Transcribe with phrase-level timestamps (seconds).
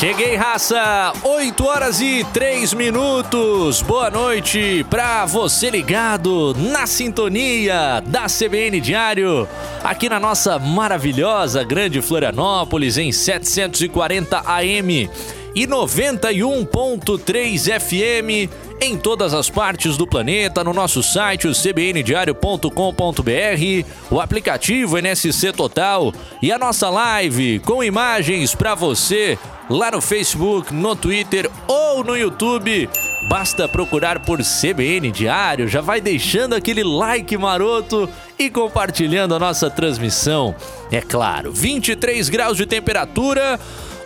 [0.00, 1.12] Cheguei, raça!
[1.22, 3.82] 8 horas e 3 minutos.
[3.82, 9.46] Boa noite pra você ligado na sintonia da CBN Diário,
[9.84, 15.10] aqui na nossa maravilhosa Grande Florianópolis, em 740 AM
[15.54, 18.48] e 91.3 FM
[18.80, 26.12] em todas as partes do planeta, no nosso site, o cbndiario.com.br, o aplicativo NSC Total
[26.40, 32.16] e a nossa live com imagens para você lá no Facebook, no Twitter ou no
[32.16, 32.88] YouTube.
[33.28, 38.08] Basta procurar por CBN Diário, já vai deixando aquele like maroto
[38.38, 40.54] e compartilhando a nossa transmissão.
[40.90, 43.60] É claro, 23 graus de temperatura.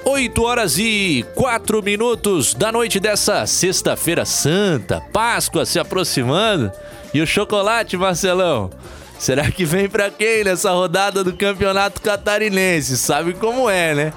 [0.07, 6.71] 8 horas e 4 minutos da noite dessa sexta-feira santa, Páscoa se aproximando.
[7.15, 8.71] E o chocolate, Marcelão?
[9.19, 12.99] Será que vem para quem nessa rodada do Campeonato Catarinense?
[12.99, 14.13] Sabe como é, né?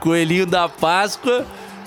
[0.00, 1.46] Coelhinho da Páscoa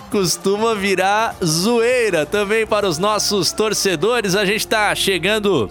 [0.09, 4.36] costuma virar zoeira também para os nossos torcedores.
[4.36, 5.69] A gente está chegando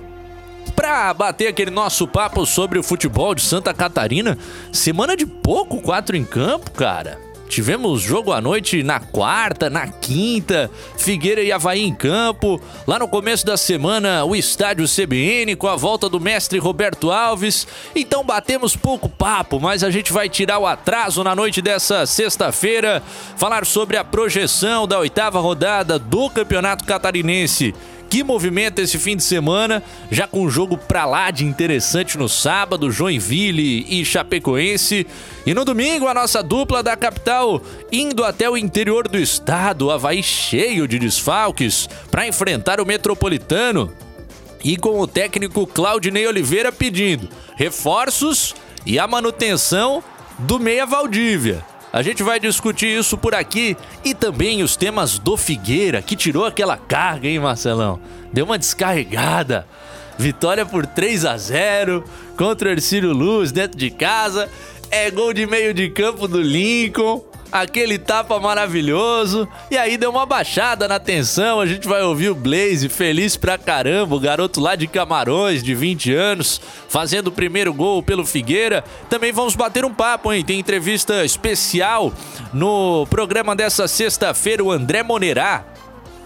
[0.76, 4.36] para bater aquele nosso papo sobre o futebol de Santa Catarina.
[4.70, 7.29] Semana de pouco, quatro em campo, cara.
[7.50, 12.60] Tivemos jogo à noite na quarta, na quinta, Figueira e Havaí em campo.
[12.86, 17.66] Lá no começo da semana, o estádio CBN com a volta do mestre Roberto Alves.
[17.92, 23.02] Então batemos pouco papo, mas a gente vai tirar o atraso na noite dessa sexta-feira,
[23.36, 27.74] falar sobre a projeção da oitava rodada do Campeonato Catarinense
[28.10, 29.80] que movimento esse fim de semana,
[30.10, 35.06] já com um jogo pra lá de interessante no sábado, Joinville e Chapecoense.
[35.46, 37.62] E no domingo, a nossa dupla da capital
[37.92, 43.92] indo até o interior do estado, Havaí cheio de desfalques, para enfrentar o Metropolitano.
[44.62, 48.54] E com o técnico Claudinei Oliveira pedindo reforços
[48.84, 50.02] e a manutenção
[50.40, 51.64] do Meia Valdívia.
[51.92, 56.44] A gente vai discutir isso por aqui e também os temas do Figueira, que tirou
[56.44, 58.00] aquela carga, hein, Marcelão?
[58.32, 59.66] Deu uma descarregada.
[60.16, 62.04] Vitória por 3 a 0
[62.36, 64.48] contra o Ercílio Luz dentro de casa.
[64.90, 69.48] É gol de meio de campo do Lincoln aquele tapa maravilhoso.
[69.70, 71.60] E aí deu uma baixada na tensão.
[71.60, 75.74] A gente vai ouvir o Blaze feliz pra caramba, o garoto lá de Camarões, de
[75.74, 78.84] 20 anos, fazendo o primeiro gol pelo Figueira.
[79.08, 80.44] Também vamos bater um papo, hein?
[80.44, 82.12] Tem entrevista especial
[82.52, 85.64] no programa dessa sexta-feira, o André Monerá,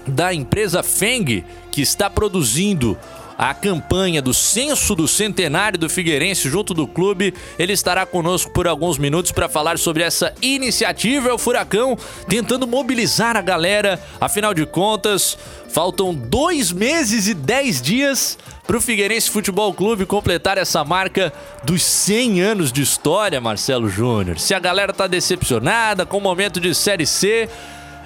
[0.07, 2.99] da empresa Feng, que está produzindo
[3.37, 7.35] a campanha do censo do centenário do Figueirense junto do clube.
[7.59, 11.29] Ele estará conosco por alguns minutos para falar sobre essa iniciativa.
[11.29, 11.97] É o Furacão
[12.29, 14.01] tentando mobilizar a galera.
[14.21, 15.37] Afinal de contas,
[15.69, 21.33] faltam dois meses e dez dias para o Figueirense Futebol Clube completar essa marca
[21.65, 24.39] dos 100 anos de história, Marcelo Júnior.
[24.39, 27.49] Se a galera tá decepcionada com o momento de Série C,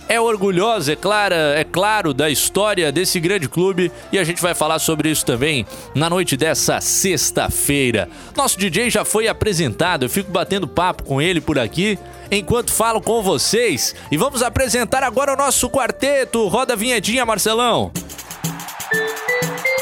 [0.09, 4.55] é orgulhosa, é clara, é claro, da história desse grande clube e a gente vai
[4.55, 8.09] falar sobre isso também na noite dessa sexta-feira.
[8.37, 11.99] Nosso DJ já foi apresentado, eu fico batendo papo com ele por aqui
[12.31, 16.49] enquanto falo com vocês e vamos apresentar agora o nosso quarteto.
[16.49, 17.93] Roda a vinhetinha, Marcelão.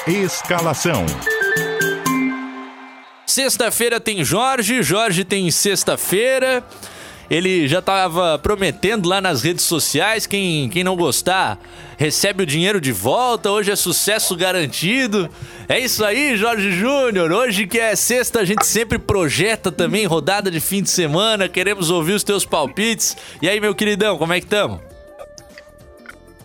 [0.06, 1.04] Escalação.
[3.26, 6.64] Sexta-feira tem Jorge, Jorge tem sexta-feira.
[7.30, 11.58] Ele já estava prometendo lá nas redes sociais, quem, quem não gostar
[11.96, 15.28] recebe o dinheiro de volta, hoje é sucesso garantido.
[15.68, 17.32] É isso aí, Jorge Júnior.
[17.32, 21.90] Hoje que é sexta, a gente sempre projeta também rodada de fim de semana, queremos
[21.90, 23.16] ouvir os teus palpites.
[23.40, 24.85] E aí, meu queridão, como é que estamos?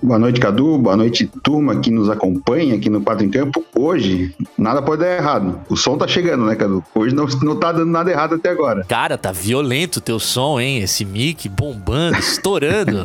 [0.03, 0.79] Boa noite, Cadu.
[0.79, 3.63] Boa noite, turma que nos acompanha aqui no Quatro em Campo.
[3.75, 5.61] Hoje, nada pode dar errado.
[5.69, 6.83] O som tá chegando, né, Cadu?
[6.95, 8.83] Hoje não, não tá dando nada errado até agora.
[8.85, 10.79] Cara, tá violento o teu som, hein?
[10.79, 13.03] Esse mic bombando, estourando.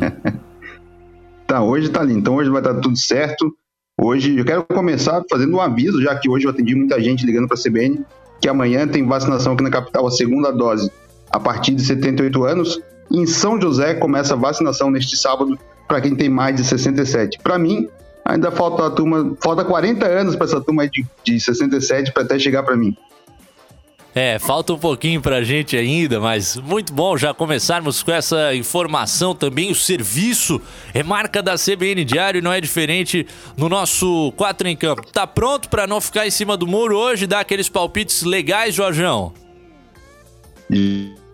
[1.45, 2.17] tá, hoje tá lindo.
[2.17, 3.55] Então hoje vai dar tudo certo.
[4.01, 7.47] Hoje eu quero começar fazendo um aviso, já que hoje eu atendi muita gente ligando
[7.47, 8.03] para a CBN,
[8.41, 10.91] que amanhã tem vacinação aqui na capital, a segunda dose,
[11.29, 12.81] a partir de 78 anos.
[13.11, 15.57] Em São José começa a vacinação neste sábado
[15.87, 17.39] para quem tem mais de 67.
[17.39, 17.87] Para mim,
[18.25, 22.37] ainda falta a turma, falta 40 anos para essa turma de, de 67 para até
[22.37, 22.95] chegar para mim.
[24.19, 29.35] É, falta um pouquinho pra gente ainda, mas muito bom já começarmos com essa informação
[29.35, 29.69] também.
[29.69, 30.59] O serviço
[30.91, 35.05] é marca da CBN Diário e não é diferente no nosso 4 em campo.
[35.13, 39.33] Tá pronto para não ficar em cima do muro hoje, dar aqueles palpites legais, Jorjão?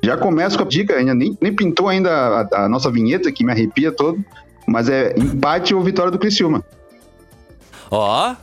[0.03, 3.45] Já começo com a dica, ainda nem, nem pintou ainda a, a nossa vinheta, que
[3.45, 4.21] me arrepia todo,
[4.67, 6.63] mas é empate ou vitória do Criciúma.
[7.89, 8.35] Ó,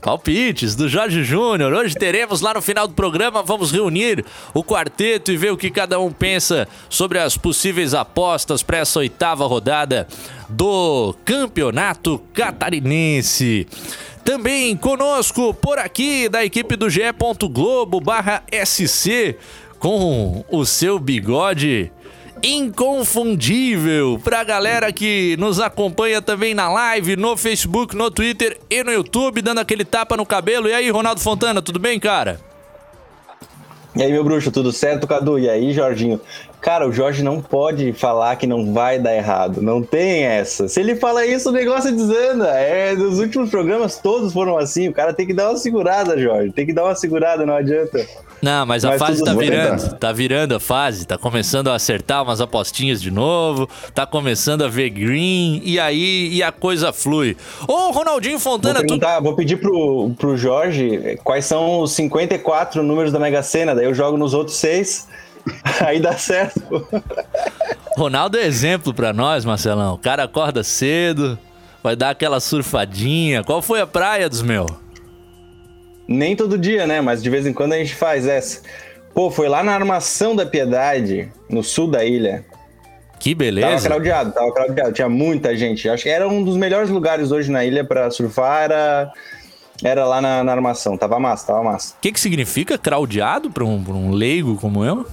[0.00, 1.72] Palpites do Jorge Júnior.
[1.72, 5.70] Hoje teremos lá no final do programa, vamos reunir o quarteto e ver o que
[5.70, 10.08] cada um pensa sobre as possíveis apostas para essa oitava rodada
[10.48, 13.66] do Campeonato Catarinense.
[14.24, 17.02] Também conosco por aqui da equipe do GE.
[17.50, 19.36] Globo barra SC
[19.78, 21.90] com o seu bigode
[22.42, 28.92] inconfundível pra galera que nos acompanha também na live, no Facebook, no Twitter e no
[28.92, 30.68] YouTube, dando aquele tapa no cabelo.
[30.68, 32.40] E aí, Ronaldo Fontana, tudo bem, cara?
[33.96, 35.38] E aí, meu bruxo, tudo certo, Cadu?
[35.38, 36.20] E aí, Jorginho?
[36.60, 39.60] Cara, o Jorge não pode falar que não vai dar errado.
[39.60, 40.68] Não tem essa.
[40.68, 42.48] Se ele fala isso, o negócio desanda.
[42.50, 44.88] É, nos últimos programas todos foram assim.
[44.88, 46.52] O cara tem que dar uma segurada, Jorge.
[46.52, 48.06] Tem que dar uma segurada, não adianta.
[48.42, 52.22] Não, mas a mas fase tá virando, tá virando a fase, tá começando a acertar
[52.22, 57.36] umas apostinhas de novo, tá começando a ver green, e aí e a coisa flui.
[57.68, 58.80] Ô, Ronaldinho Fontana...
[58.86, 59.22] Vou, tu...
[59.22, 63.94] vou pedir pro, pro Jorge quais são os 54 números da Mega Sena, daí eu
[63.94, 65.06] jogo nos outros seis,
[65.84, 66.60] aí dá certo.
[67.96, 69.94] Ronaldo é exemplo para nós, Marcelão.
[69.94, 71.38] O cara acorda cedo,
[71.82, 73.44] vai dar aquela surfadinha.
[73.44, 74.70] Qual foi a praia dos meus?
[76.10, 77.00] Nem todo dia, né?
[77.00, 78.62] Mas de vez em quando a gente faz essa.
[79.14, 82.44] Pô, foi lá na Armação da Piedade, no sul da ilha.
[83.20, 83.68] Que beleza.
[83.68, 84.92] Tava craudiado, tava craudiado.
[84.92, 85.88] Tinha muita gente.
[85.88, 88.64] Acho que era um dos melhores lugares hoje na ilha para surfar.
[88.64, 89.12] Era,
[89.84, 90.96] era lá na, na, armação.
[90.96, 91.94] Tava massa, tava massa.
[91.94, 95.06] O que, que significa craudiado para um, um leigo como eu?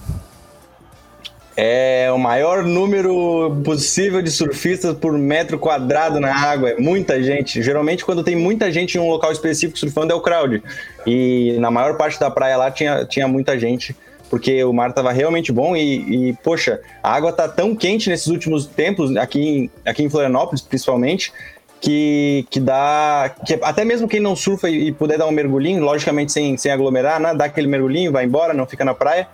[1.60, 6.70] É o maior número possível de surfistas por metro quadrado na água.
[6.70, 7.60] É muita gente.
[7.60, 10.62] Geralmente, quando tem muita gente em um local específico surfando, é o crowd.
[11.04, 13.96] E na maior parte da praia lá tinha, tinha muita gente,
[14.30, 15.76] porque o mar estava realmente bom.
[15.76, 20.08] E, e, poxa, a água tá tão quente nesses últimos tempos, aqui em, aqui em
[20.08, 21.32] Florianópolis principalmente,
[21.80, 23.34] que, que dá.
[23.44, 26.70] Que até mesmo quem não surfa e, e puder dar um mergulhinho, logicamente sem, sem
[26.70, 27.34] aglomerar, né?
[27.34, 29.26] dá aquele mergulhinho, vai embora, não fica na praia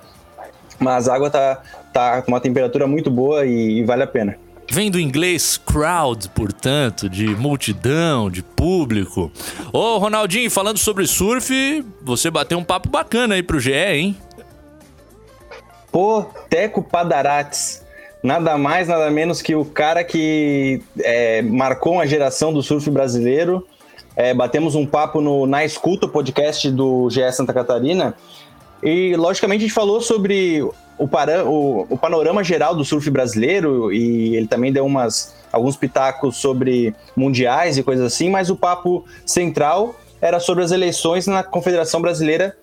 [0.78, 1.62] mas a água tá,
[1.92, 4.36] tá com uma temperatura muito boa e, e vale a pena.
[4.70, 9.30] Vem do inglês crowd, portanto, de multidão, de público.
[9.72, 14.16] Ô, Ronaldinho, falando sobre surf, você bateu um papo bacana aí pro GE, hein?
[15.92, 17.84] Pô, Teco Padarates.
[18.22, 23.66] Nada mais, nada menos que o cara que é, marcou uma geração do surf brasileiro.
[24.16, 28.14] É, batemos um papo no Na Escuta, podcast do GE Santa Catarina.
[28.82, 30.62] E, logicamente, a gente falou sobre
[30.98, 35.76] o, para, o, o, panorama geral do surf brasileiro e ele também deu umas, alguns
[35.76, 41.42] pitacos sobre mundiais e coisas assim, mas o papo central era sobre as eleições na
[41.42, 42.56] Confederação Brasileira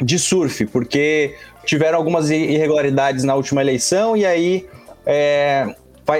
[0.00, 4.66] de Surf, porque tiveram algumas irregularidades na última eleição e aí
[5.06, 5.74] é,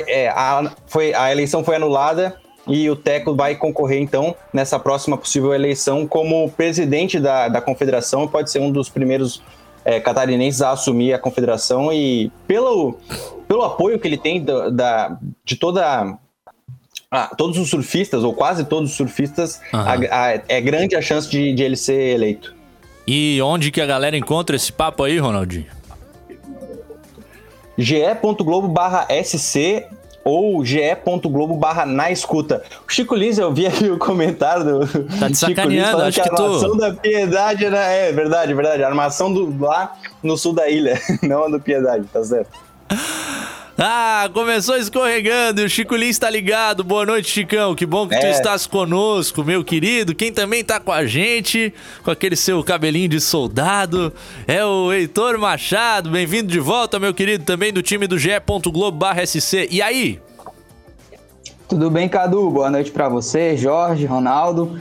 [0.07, 2.37] é, a, foi, a eleição foi anulada
[2.67, 8.27] e o Teco vai concorrer, então, nessa próxima possível eleição como presidente da, da confederação,
[8.27, 9.43] pode ser um dos primeiros
[9.85, 12.99] é, catarinenses a assumir a confederação e pelo,
[13.47, 16.17] pelo apoio que ele tem da, da de toda
[17.11, 19.81] ah, todos os surfistas, ou quase todos os surfistas, uhum.
[19.81, 22.55] a, a, é grande a chance de, de, ele ser eleito.
[23.07, 25.67] E onde que a galera encontra esse papo aí, Ronaldinho?
[27.77, 29.85] ge.globo barra SC
[30.25, 32.63] ou ge.globo barra na escuta.
[32.89, 34.87] O Chico Lins, eu vi aqui o comentário do
[35.19, 36.77] tá te Chico Lins falando acho que, a armação tu...
[36.79, 37.85] da Piedade era...
[37.85, 38.83] É, verdade, verdade.
[38.83, 42.51] A armação do, lá no sul da ilha, não a do Piedade, tá certo.
[43.77, 46.85] Ah, começou escorregando e o Chico Lins tá ligado.
[46.85, 47.75] Boa noite, Chicão.
[47.75, 48.21] Que bom que é.
[48.21, 50.15] tu estás conosco, meu querido.
[50.15, 54.13] Quem também tá com a gente, com aquele seu cabelinho de soldado,
[54.47, 56.09] é o Heitor Machado.
[56.09, 59.69] Bem-vindo de volta, meu querido, também do time do ge.globo.sc.
[59.69, 60.21] E aí?
[61.69, 62.49] Tudo bem, Cadu?
[62.51, 64.79] Boa noite para você, Jorge, Ronaldo.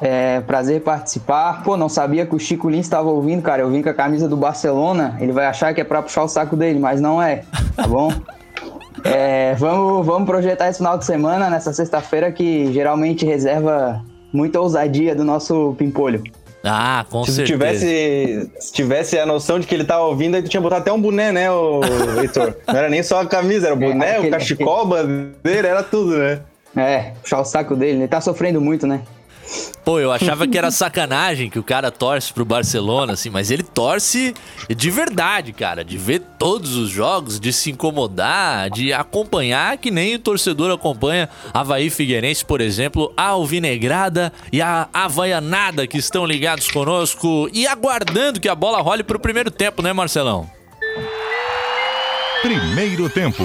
[0.00, 1.64] É, prazer participar.
[1.64, 3.62] Pô, não sabia que o Chico Lins estava ouvindo, cara.
[3.62, 5.16] Eu vim com a camisa do Barcelona.
[5.18, 7.42] Ele vai achar que é para puxar o saco dele, mas não é,
[7.74, 8.12] tá bom?
[9.06, 15.14] É, vamos, vamos projetar esse final de semana, nessa sexta-feira, que geralmente reserva muita ousadia
[15.14, 16.22] do nosso pimpolho.
[16.64, 17.52] Ah, com se certeza.
[17.52, 21.00] Tivesse, se tivesse a noção de que ele tava ouvindo, ele tinha botado até um
[21.00, 21.80] boné, né, o
[22.20, 22.56] Heitor?
[22.66, 25.82] Não era nem só a camisa, era o boné, é, aquele, o cachecol, bandeira, era
[25.82, 26.40] tudo, né?
[26.76, 28.00] É, puxar o saco dele.
[28.00, 29.02] Ele tá sofrendo muito, né?
[29.84, 33.62] Pô, eu achava que era sacanagem que o cara torce pro Barcelona, assim, mas ele
[33.62, 34.34] torce
[34.68, 40.16] de verdade, cara, de ver todos os jogos, de se incomodar, de acompanhar, que nem
[40.16, 46.68] o torcedor acompanha Havaí Figueirense, por exemplo, a Alvinegrada e a Havaianada que estão ligados
[46.68, 50.50] conosco e aguardando que a bola role pro primeiro tempo, né, Marcelão?
[52.42, 53.44] Primeiro tempo.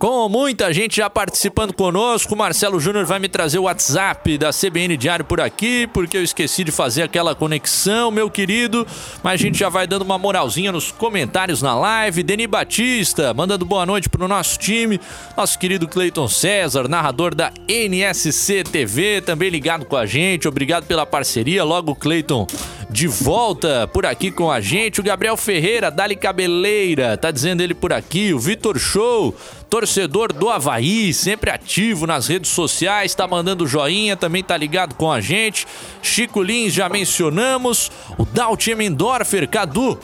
[0.00, 4.96] Com muita gente já participando conosco, Marcelo Júnior vai me trazer o WhatsApp da CBN
[4.96, 8.86] Diário por aqui, porque eu esqueci de fazer aquela conexão, meu querido.
[9.22, 12.22] Mas a gente já vai dando uma moralzinha nos comentários na live.
[12.22, 14.98] Deni Batista, mandando boa noite pro nosso time.
[15.36, 20.48] Nosso querido Cleiton César, narrador da NSC TV, também ligado com a gente.
[20.48, 21.62] Obrigado pela parceria.
[21.62, 22.46] Logo, Cleiton
[22.90, 25.00] de volta por aqui com a gente.
[25.00, 28.34] O Gabriel Ferreira, Dali Cabeleira, tá dizendo ele por aqui.
[28.34, 29.34] O Vitor Show,
[29.70, 35.10] torcedor do Havaí, sempre ativo nas redes sociais, tá mandando joinha, também tá ligado com
[35.10, 35.64] a gente.
[36.02, 37.90] Chico Lins, já mencionamos.
[38.18, 39.96] O Daltin Mendorfer, Cadu,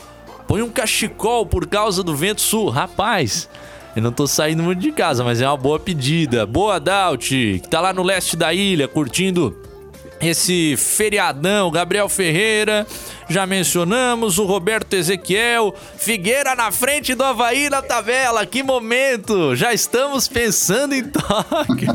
[0.46, 2.70] põe um cachecol por causa do vento sul.
[2.70, 3.48] Rapaz,
[3.96, 6.46] eu não tô saindo muito de casa, mas é uma boa pedida.
[6.46, 9.65] Boa, Dalt, que tá lá no leste da ilha, curtindo
[10.20, 12.86] esse feriadão, Gabriel Ferreira,
[13.28, 19.54] já mencionamos, o Roberto Ezequiel, Figueira na frente do Havaí na tabela, que momento!
[19.54, 21.86] Já estamos pensando em toque.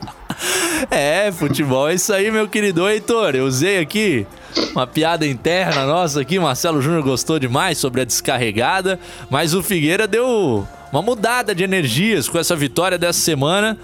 [0.90, 3.34] é, futebol é isso aí, meu querido Heitor.
[3.34, 4.26] Eu usei aqui
[4.72, 8.98] uma piada interna nossa aqui, Marcelo Júnior gostou demais sobre a descarregada,
[9.28, 13.76] mas o Figueira deu uma mudada de energias com essa vitória dessa semana.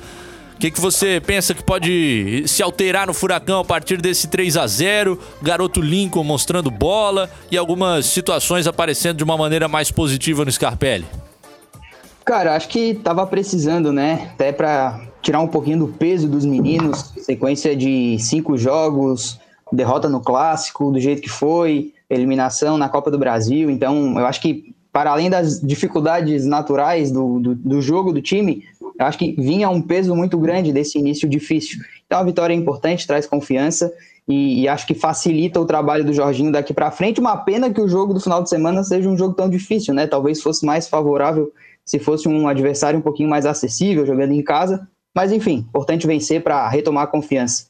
[0.60, 4.58] O que, que você pensa que pode se alterar no Furacão a partir desse 3
[4.58, 10.44] a 0 Garoto Lincoln mostrando bola e algumas situações aparecendo de uma maneira mais positiva
[10.44, 11.06] no Scarpelli?
[12.26, 14.32] Cara, acho que tava precisando, né?
[14.34, 17.10] Até para tirar um pouquinho do peso dos meninos.
[17.16, 19.40] Sequência de cinco jogos,
[19.72, 23.70] derrota no clássico, do jeito que foi, eliminação na Copa do Brasil.
[23.70, 28.62] Então, eu acho que, para além das dificuldades naturais do, do, do jogo do time,
[29.00, 31.80] eu acho que vinha um peso muito grande desse início difícil.
[32.04, 33.90] Então a vitória é importante, traz confiança
[34.28, 37.18] e, e acho que facilita o trabalho do Jorginho daqui para frente.
[37.18, 40.06] Uma pena que o jogo do final de semana seja um jogo tão difícil, né?
[40.06, 41.50] Talvez fosse mais favorável
[41.82, 44.86] se fosse um adversário um pouquinho mais acessível, jogando em casa.
[45.16, 47.69] Mas enfim, importante vencer para retomar a confiança.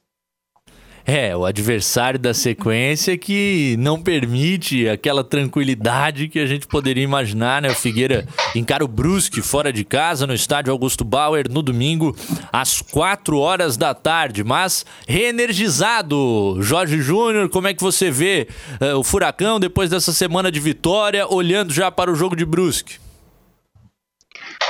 [1.06, 7.62] É, o adversário da sequência que não permite aquela tranquilidade que a gente poderia imaginar,
[7.62, 7.70] né?
[7.70, 12.14] O Figueira encara o Brusque fora de casa no estádio Augusto Bauer no domingo
[12.52, 16.58] às 4 horas da tarde, mas reenergizado.
[16.60, 18.48] Jorge Júnior, como é que você vê
[18.80, 23.09] uh, o Furacão depois dessa semana de vitória, olhando já para o jogo de Brusque?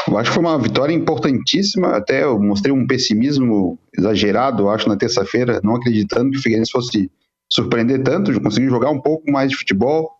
[0.08, 1.96] Eu acho que foi uma vitória importantíssima.
[1.96, 7.10] Até eu mostrei um pessimismo exagerado, acho, na terça-feira, não acreditando que o Figueirense fosse
[7.52, 10.10] surpreender tanto, conseguir jogar um pouco mais de futebol,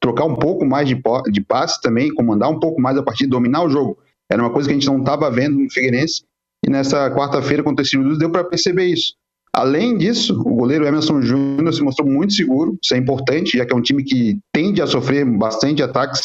[0.00, 1.00] trocar um pouco mais de,
[1.30, 3.98] de passe também, comandar um pouco mais a partida, dominar o jogo.
[4.30, 6.22] Era uma coisa que a gente não estava vendo no Figueirense.
[6.64, 9.14] E nessa quarta-feira contra o Silvio deu para perceber isso.
[9.52, 13.72] Além disso, o goleiro Emerson Júnior se mostrou muito seguro, isso é importante, já que
[13.72, 16.20] é um time que tende a sofrer bastante ataques,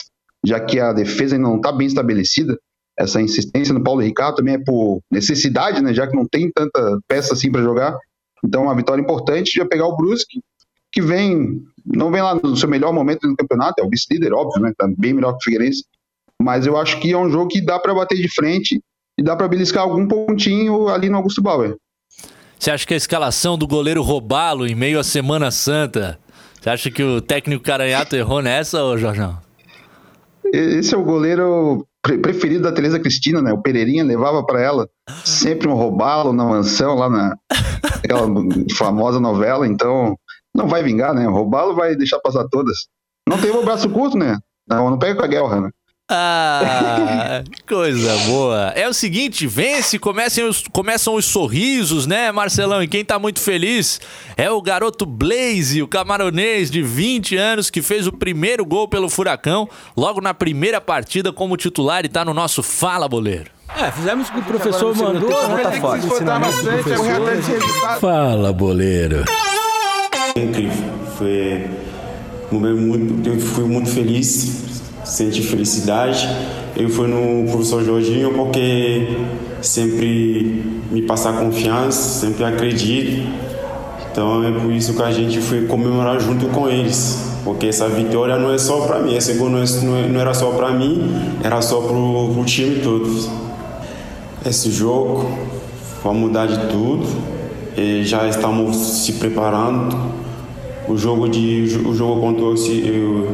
[0.45, 2.59] já que a defesa ainda não está bem estabelecida
[2.97, 6.99] essa insistência no Paulo Ricardo também é por necessidade, né, já que não tem tanta
[7.07, 7.97] peça assim para jogar.
[8.43, 10.39] Então, uma vitória importante já pegar o Brusque,
[10.91, 14.61] que vem, não vem lá no seu melhor momento do campeonato, é o vice-líder, óbvio,
[14.61, 15.83] né, tá bem melhor que o Figueirense,
[16.41, 18.81] mas eu acho que é um jogo que dá para bater de frente
[19.17, 21.75] e dá para beliscar algum pontinho ali no Augusto Bauer.
[22.57, 26.17] Você acha que a escalação do goleiro roubá-lo em meio à Semana Santa,
[26.59, 29.37] você acha que o técnico Caranhato errou nessa, ô Jorjão?
[30.53, 31.85] Esse é o goleiro
[32.21, 33.51] preferido da Teresa Cristina, né?
[33.51, 34.87] O Pereirinha levava para ela
[35.23, 37.35] sempre um robalo na mansão, lá na
[38.03, 38.27] aquela
[38.75, 39.67] famosa novela.
[39.67, 40.15] Então,
[40.55, 41.27] não vai vingar, né?
[41.27, 42.87] O robalo vai deixar passar todas.
[43.27, 44.37] Não tem o braço curto, né?
[44.67, 45.69] Não, não pega com a guerra, né?
[46.07, 48.71] Ah, coisa boa.
[48.75, 52.83] É o seguinte, vence, começam os, começam os sorrisos, né, Marcelão?
[52.83, 53.99] E quem tá muito feliz
[54.37, 59.09] é o garoto Blaze, o camaronês de 20 anos que fez o primeiro gol pelo
[59.09, 63.49] Furacão, logo na primeira partida como titular e tá no nosso Fala Boleiro.
[63.75, 65.63] É, fizemos o que o professor mandou, né?
[65.63, 66.09] Tá fácil.
[67.99, 69.25] Fala, boleiro.
[70.35, 70.93] Incrível.
[71.17, 71.67] Foi
[72.51, 73.27] um momento muito.
[73.27, 76.27] Eu fui muito feliz senti felicidade.
[76.75, 79.07] Eu fui no professor Jorginho porque
[79.61, 83.27] sempre me passa confiança, sempre acredito.
[84.11, 87.33] Então é por isso que a gente foi comemorar junto com eles.
[87.43, 90.49] Porque essa vitória não é só para mim, esse gol não, é, não era só
[90.51, 91.11] para mim,
[91.43, 93.29] era só pro, pro time todo.
[94.43, 95.29] Esse jogo
[96.03, 97.05] vai mudar de tudo.
[97.77, 100.24] E já estamos se preparando.
[100.87, 102.55] O jogo de o jogo contra o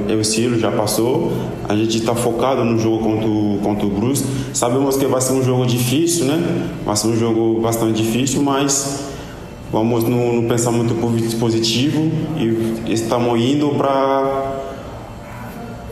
[0.09, 1.31] Eucilo já passou.
[1.67, 4.27] A gente está focado no jogo contra o, contra o Brusque.
[4.53, 6.69] Sabemos que vai ser um jogo difícil, né?
[6.85, 9.11] Vai ser um jogo bastante difícil, mas
[9.71, 10.93] vamos no, no pensamento
[11.39, 14.59] positivo e estamos indo para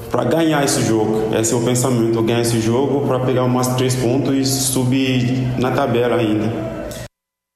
[0.09, 1.33] para ganhar esse jogo.
[1.35, 5.71] Esse é o pensamento, ganhar esse jogo para pegar mais três pontos e subir na
[5.71, 6.69] tabela ainda.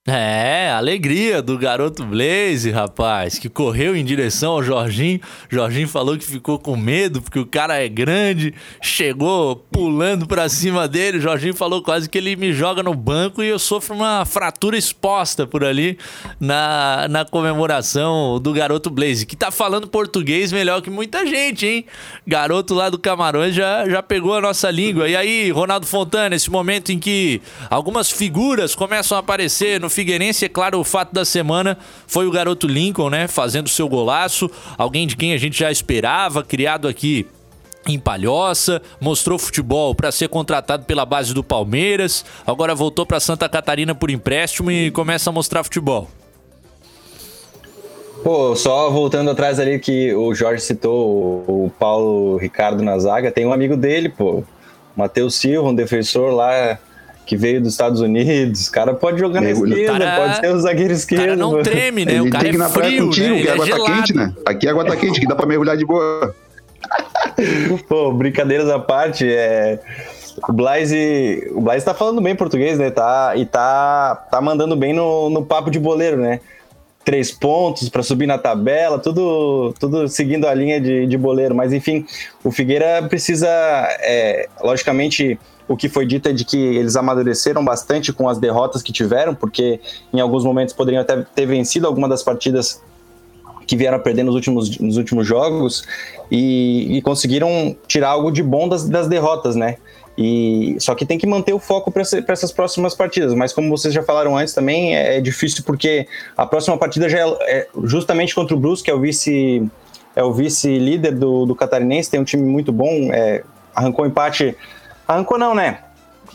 [0.08, 5.20] É, alegria do garoto Blaze, rapaz, que correu em direção ao Jorginho.
[5.50, 10.88] Jorginho falou que ficou com medo porque o cara é grande, chegou pulando pra cima
[10.88, 11.20] dele.
[11.20, 15.46] Jorginho falou quase que ele me joga no banco e eu sofro uma fratura exposta
[15.46, 15.98] por ali
[16.40, 21.86] na, na comemoração do garoto Blaze, que tá falando português melhor que muita gente, hein?
[22.26, 25.10] Garoto lá do Camarões já, já pegou a nossa língua.
[25.10, 30.46] E aí, Ronaldo Fontana, esse momento em que algumas figuras começam a aparecer no Figueirense,
[30.46, 31.78] é claro, o fato da semana
[32.08, 33.28] foi o garoto Lincoln, né?
[33.28, 34.50] Fazendo seu golaço.
[34.78, 37.28] Alguém de quem a gente já esperava, criado aqui
[37.88, 43.50] em Palhoça, mostrou futebol para ser contratado pela base do Palmeiras, agora voltou para Santa
[43.50, 46.08] Catarina por empréstimo e começa a mostrar futebol.
[48.24, 53.46] Pô, só voltando atrás ali que o Jorge citou o Paulo Ricardo na zaga, tem
[53.46, 54.44] um amigo dele, pô,
[54.96, 56.80] Matheus Silva, um defensor lá
[57.26, 58.68] que veio dos Estados Unidos.
[58.68, 61.22] O cara pode jogar na esquerda, cara, pode ser o zagueiro esquerdo.
[61.22, 62.14] O cara não treme, né?
[62.14, 63.42] Ele o cara tem que ir é na praia frio, contigo, né?
[63.42, 64.34] que a água é tá quente, né?
[64.46, 66.36] Aqui a água tá quente, que dá pra mergulhar de boa.
[67.88, 69.80] Pô, brincadeiras à parte, é...
[70.48, 72.90] O Blaise, o Blaise tá falando bem português, né?
[72.90, 76.40] Tá, e tá, tá mandando bem no, no papo de boleiro, né?
[77.06, 81.54] Três pontos para subir na tabela, tudo, tudo seguindo a linha de, de boleiro.
[81.54, 82.06] Mas enfim,
[82.44, 83.48] o Figueira precisa,
[84.00, 88.82] é, logicamente, o que foi dito é de que eles amadureceram bastante com as derrotas
[88.82, 89.80] que tiveram, porque
[90.14, 92.82] em alguns momentos poderiam até ter vencido alguma das partidas
[93.66, 95.84] que vieram a perder nos últimos, nos últimos jogos
[96.30, 99.78] e, e conseguiram tirar algo de bom das, das derrotas, né?
[100.18, 103.34] E só que tem que manter o foco para essas próximas partidas.
[103.34, 107.20] Mas como vocês já falaram antes, também é, é difícil porque a próxima partida já
[107.20, 109.68] é, é justamente contra o Brusque, que é o vice
[110.16, 113.44] é o vice líder do, do Catarinense, tem um time muito bom, é,
[113.76, 114.56] arrancou empate,
[115.08, 115.80] arrancou não, né?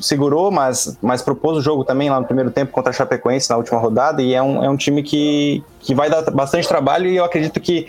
[0.01, 3.57] Segurou, mas, mas propôs o jogo também lá no primeiro tempo contra a Chapecoense na
[3.57, 7.17] última rodada e é um, é um time que, que vai dar bastante trabalho e
[7.17, 7.89] eu acredito que,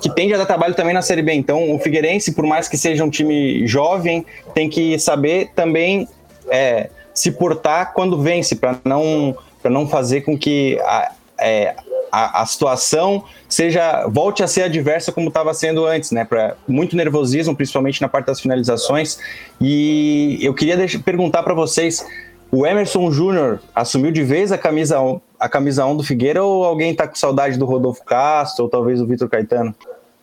[0.00, 1.34] que tende a dar trabalho também na Série B.
[1.34, 6.08] Então o Figueirense, por mais que seja um time jovem, tem que saber também
[6.48, 11.74] é, se portar quando vence, para não, não fazer com que a, é,
[12.10, 16.24] a, a, situação seja volte a ser adversa como estava sendo antes, né?
[16.24, 19.18] Para muito nervosismo, principalmente na parte das finalizações.
[19.60, 22.04] E eu queria deixar, perguntar para vocês:
[22.50, 26.64] o Emerson Júnior assumiu de vez a camisa 1, a camisa 1 do Figueira ou
[26.64, 29.74] alguém está com saudade do Rodolfo Castro ou talvez o Vitor Caetano?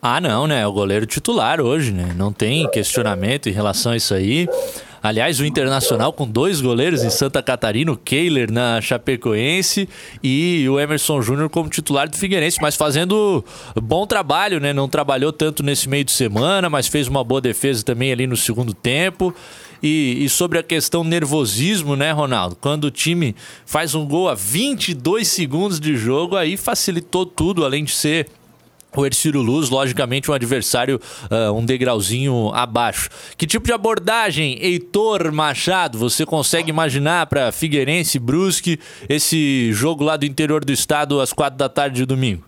[0.02, 0.66] Ah, não, né?
[0.68, 2.14] O goleiro titular hoje, né?
[2.16, 4.48] Não tem questionamento em relação a isso aí.
[5.08, 9.88] Aliás, o Internacional com dois goleiros em Santa Catarina, o Kehler na Chapecoense
[10.22, 13.42] e o Emerson Júnior como titular do Figueirense, mas fazendo
[13.82, 14.74] bom trabalho, né?
[14.74, 18.36] Não trabalhou tanto nesse meio de semana, mas fez uma boa defesa também ali no
[18.36, 19.34] segundo tempo.
[19.82, 22.58] E, e, sobre a questão nervosismo, né, Ronaldo?
[22.60, 23.34] Quando o time
[23.66, 28.28] faz um gol a 22 segundos de jogo, aí facilitou tudo, além de ser
[29.02, 31.00] o Ercílio Luz, logicamente, um adversário
[31.32, 33.10] uh, um degrauzinho abaixo.
[33.38, 40.18] Que tipo de abordagem, Heitor Machado, você consegue imaginar para Figueirense, Brusque, esse jogo lá
[40.18, 42.44] do interior do estado às quatro da tarde de domingo?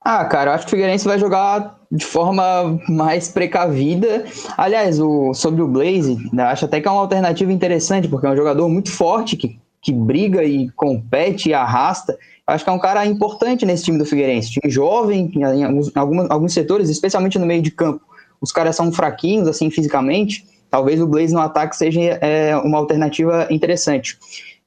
[0.00, 4.24] Ah, cara, eu acho que o Figueirense vai jogar de forma mais precavida.
[4.56, 8.36] Aliás, o, sobre o Blaze, acho até que é uma alternativa interessante, porque é um
[8.36, 12.18] jogador muito forte, que, que briga e compete e arrasta.
[12.46, 14.50] Acho que é um cara importante nesse time do Figueirense.
[14.50, 18.00] Time jovem, em alguns, algumas, alguns setores, especialmente no meio de campo.
[18.40, 20.46] Os caras são fraquinhos, assim, fisicamente.
[20.70, 24.18] Talvez o Blaze no ataque seja é, uma alternativa interessante.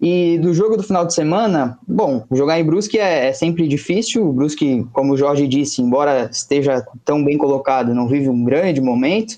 [0.02, 4.28] E do jogo do final de semana, bom, jogar em Brusque é, é, sempre difícil.
[4.28, 8.82] O Brusque, como o Jorge disse, embora esteja tão bem colocado, não vive um grande
[8.82, 9.36] momento.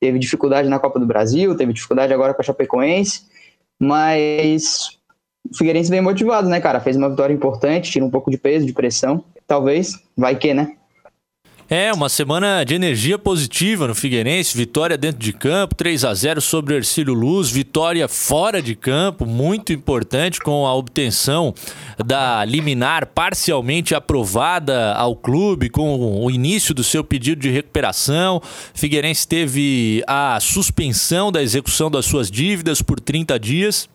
[0.00, 3.22] Teve dificuldade na Copa do Brasil, teve dificuldade agora com a Chapecoense.
[3.78, 4.98] Mas
[5.50, 6.80] o Figueirense vem motivado, né, cara?
[6.80, 9.24] Fez uma vitória importante, tira um pouco de peso, de pressão.
[9.46, 10.72] Talvez, vai que, né?
[11.74, 16.38] É, uma semana de energia positiva no Figueirense, vitória dentro de campo, 3 a 0
[16.38, 21.54] sobre o Ercílio Luz, vitória fora de campo, muito importante com a obtenção
[22.04, 28.42] da liminar parcialmente aprovada ao clube com o início do seu pedido de recuperação.
[28.74, 33.88] Figueirense teve a suspensão da execução das suas dívidas por 30 dias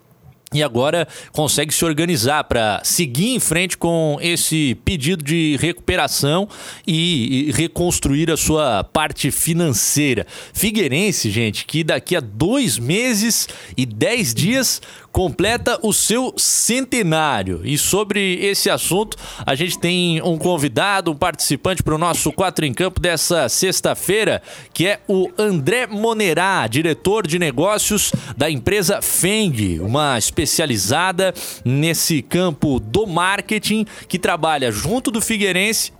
[0.53, 6.47] e agora consegue se organizar para seguir em frente com esse pedido de recuperação
[6.85, 10.25] e, reconstruir a sua parte financeira.
[10.53, 14.81] Figueirense, gente, que daqui a dois meses e dez dias
[15.17, 17.61] completa o seu centenário.
[17.63, 22.63] E sobre esse assunto, a gente tem um convidado, um participante para o nosso Quatro
[22.63, 29.79] em Campo dessa sexta-feira, que é o André Monerá, diretor de negócios da empresa Feng,
[29.79, 31.33] uma especializada
[31.65, 35.97] nesse campo do marketing que trabalha junto do Figueirense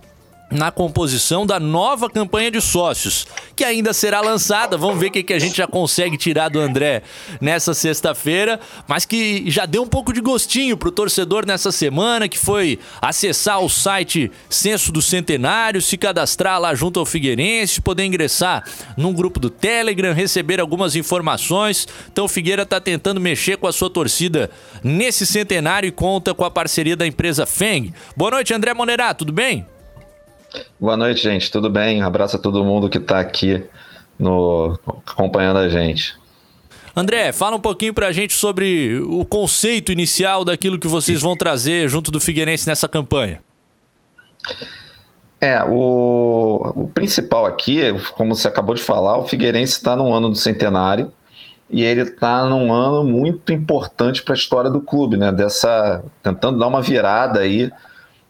[0.50, 4.76] na composição da nova campanha de sócios, que ainda será lançada.
[4.76, 7.02] Vamos ver o que, que a gente já consegue tirar do André
[7.40, 12.38] nessa sexta-feira, mas que já deu um pouco de gostinho pro torcedor nessa semana, que
[12.38, 18.64] foi acessar o site Censo do Centenário, se cadastrar lá junto ao Figueirense, poder ingressar
[18.96, 21.86] num grupo do Telegram, receber algumas informações.
[22.10, 24.50] Então o Figueira está tentando mexer com a sua torcida
[24.82, 27.92] nesse centenário e conta com a parceria da empresa Feng.
[28.16, 29.66] Boa noite, André Monerá, tudo bem?
[30.80, 31.50] Boa noite, gente.
[31.50, 32.02] Tudo bem?
[32.02, 33.62] Um abraço a todo mundo que está aqui
[34.18, 36.16] no, acompanhando a gente.
[36.96, 41.36] André, fala um pouquinho para a gente sobre o conceito inicial daquilo que vocês vão
[41.36, 43.40] trazer junto do Figueirense nessa campanha.
[45.40, 47.80] É, o, o principal aqui,
[48.14, 51.12] como você acabou de falar, o Figueirense está no ano do centenário
[51.70, 55.30] e ele está num ano muito importante para a história do clube, né?
[55.30, 57.70] Dessa tentando dar uma virada aí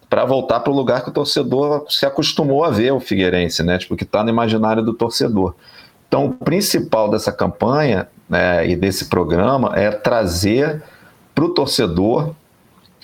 [0.08, 3.78] para voltar para o lugar que o torcedor se acostumou a ver o Figueirense, né?
[3.78, 5.54] Tipo, que está no imaginário do torcedor.
[6.08, 10.82] Então, o principal dessa campanha né, e desse programa é trazer
[11.34, 12.34] para o torcedor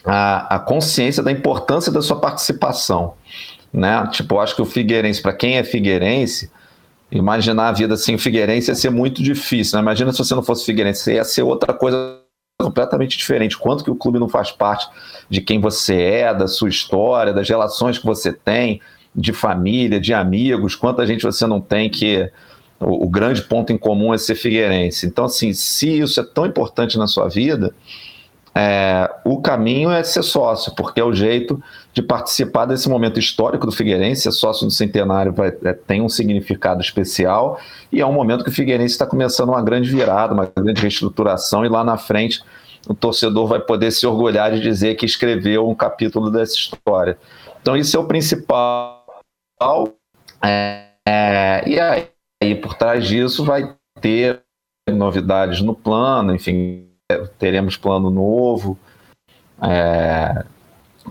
[0.04, 3.14] a, a, consciência da importância da sua participação.
[3.70, 4.08] Né?
[4.10, 6.50] Tipo, acho que o Figueirense, para quem é Figueirense,
[7.12, 9.76] imaginar a vida sem o Figueirense ia ser muito difícil.
[9.76, 9.82] Né?
[9.82, 12.23] Imagina se você não fosse Figueirense, ia ser outra coisa
[12.60, 13.58] completamente diferente.
[13.58, 14.88] Quanto que o clube não faz parte
[15.28, 18.80] de quem você é, da sua história, das relações que você tem,
[19.14, 22.30] de família, de amigos, quanta gente você não tem que
[22.80, 25.06] o, o grande ponto em comum é ser figueirense.
[25.06, 27.74] Então, assim, se isso é tão importante na sua vida,
[28.56, 31.60] é, o caminho é ser sócio, porque é o jeito
[31.92, 34.22] de participar desse momento histórico do Figueirense.
[34.22, 37.58] Ser sócio do Centenário vai, é, tem um significado especial
[37.90, 41.64] e é um momento que o Figueirense está começando uma grande virada, uma grande reestruturação,
[41.64, 42.42] e lá na frente
[42.88, 47.18] o torcedor vai poder se orgulhar de dizer que escreveu um capítulo dessa história.
[47.60, 49.04] Então, isso é o principal.
[50.44, 54.42] É, é, e aí, por trás disso, vai ter
[54.90, 56.83] novidades no plano, enfim,
[57.38, 58.78] teremos plano novo,
[59.62, 60.44] é,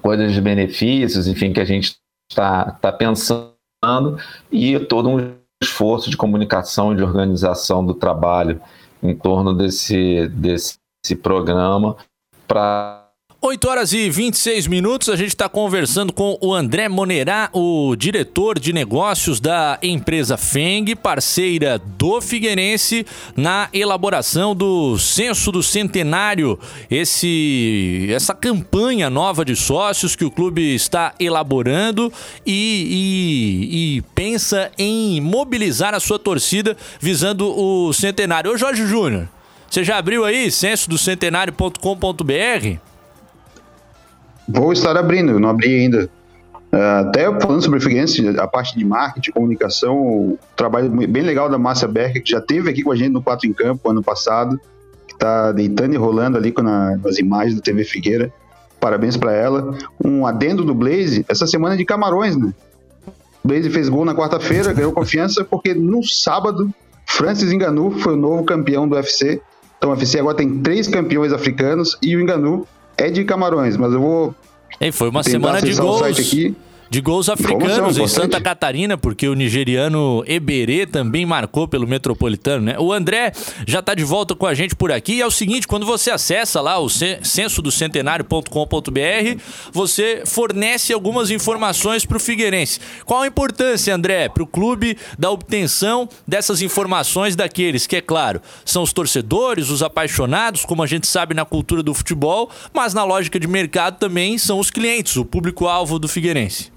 [0.02, 1.98] coisas de benefícios, enfim, que a gente
[2.30, 4.18] está tá pensando,
[4.52, 8.62] e todo um esforço de comunicação e de organização do trabalho
[9.02, 10.80] em torno desse, desse
[11.22, 11.96] programa
[12.48, 13.03] para
[13.46, 18.58] 8 horas e 26 minutos, a gente está conversando com o André Monerá, o diretor
[18.58, 26.58] de negócios da empresa Feng, parceira do Figueirense, na elaboração do Censo do Centenário,
[26.90, 32.14] esse, essa campanha nova de sócios que o clube está elaborando
[32.46, 38.54] e, e, e pensa em mobilizar a sua torcida visando o centenário.
[38.54, 39.28] Ô Jorge Júnior,
[39.70, 42.93] você já abriu aí censo do centenário.com.br?
[44.48, 46.10] Vou estar abrindo, não abri ainda.
[46.74, 51.48] Uh, até falando sobre o Figueirense, a parte de marketing, comunicação, o trabalho bem legal
[51.48, 54.02] da Márcia Becker, que já teve aqui com a gente no Quatro em Campo ano
[54.02, 54.60] passado,
[55.08, 58.34] que está deitando e rolando ali na, nas imagens da TV Figueira.
[58.80, 59.78] Parabéns para ela.
[60.04, 62.52] Um adendo do Blaze, essa semana é de Camarões, né?
[63.44, 66.74] O Blaze fez gol na quarta-feira, ganhou confiança, porque no sábado,
[67.06, 69.40] Francis Enganu foi o novo campeão do UFC.
[69.78, 72.66] Então o UFC agora tem três campeões africanos e o Enganu
[72.98, 74.36] é de Camarões, mas eu vou.
[74.80, 76.02] Ei, foi uma semana de gols.
[76.94, 82.76] De gols africanos em Santa Catarina, porque o nigeriano Eberê também marcou pelo Metropolitano, né?
[82.78, 83.32] O André
[83.66, 85.14] já está de volta com a gente por aqui.
[85.14, 91.32] E é o seguinte, quando você acessa lá o censo do centenário.com.br, você fornece algumas
[91.32, 92.80] informações para o Figueirense.
[93.06, 98.40] Qual a importância, André, para o clube da obtenção dessas informações daqueles que, é claro,
[98.64, 103.04] são os torcedores, os apaixonados, como a gente sabe na cultura do futebol, mas na
[103.04, 106.72] lógica de mercado também são os clientes, o público-alvo do Figueirense.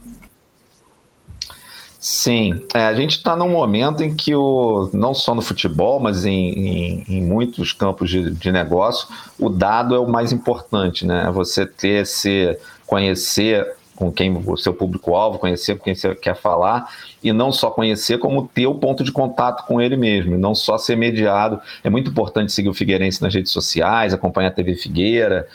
[1.98, 6.24] Sim, é, a gente está num momento em que, o, não só no futebol, mas
[6.24, 11.30] em, em, em muitos campos de, de, negócio, o dado é o mais importante, né?
[11.32, 12.56] Você ter esse,
[12.86, 16.86] conhecer com quem o seu público-alvo, conhecer com quem você quer falar,
[17.22, 20.76] e não só conhecer, como ter o ponto de contato com ele mesmo, não só
[20.76, 21.58] ser mediado.
[21.82, 25.48] É muito importante seguir o Figueirense nas redes sociais, acompanhar a TV Figueira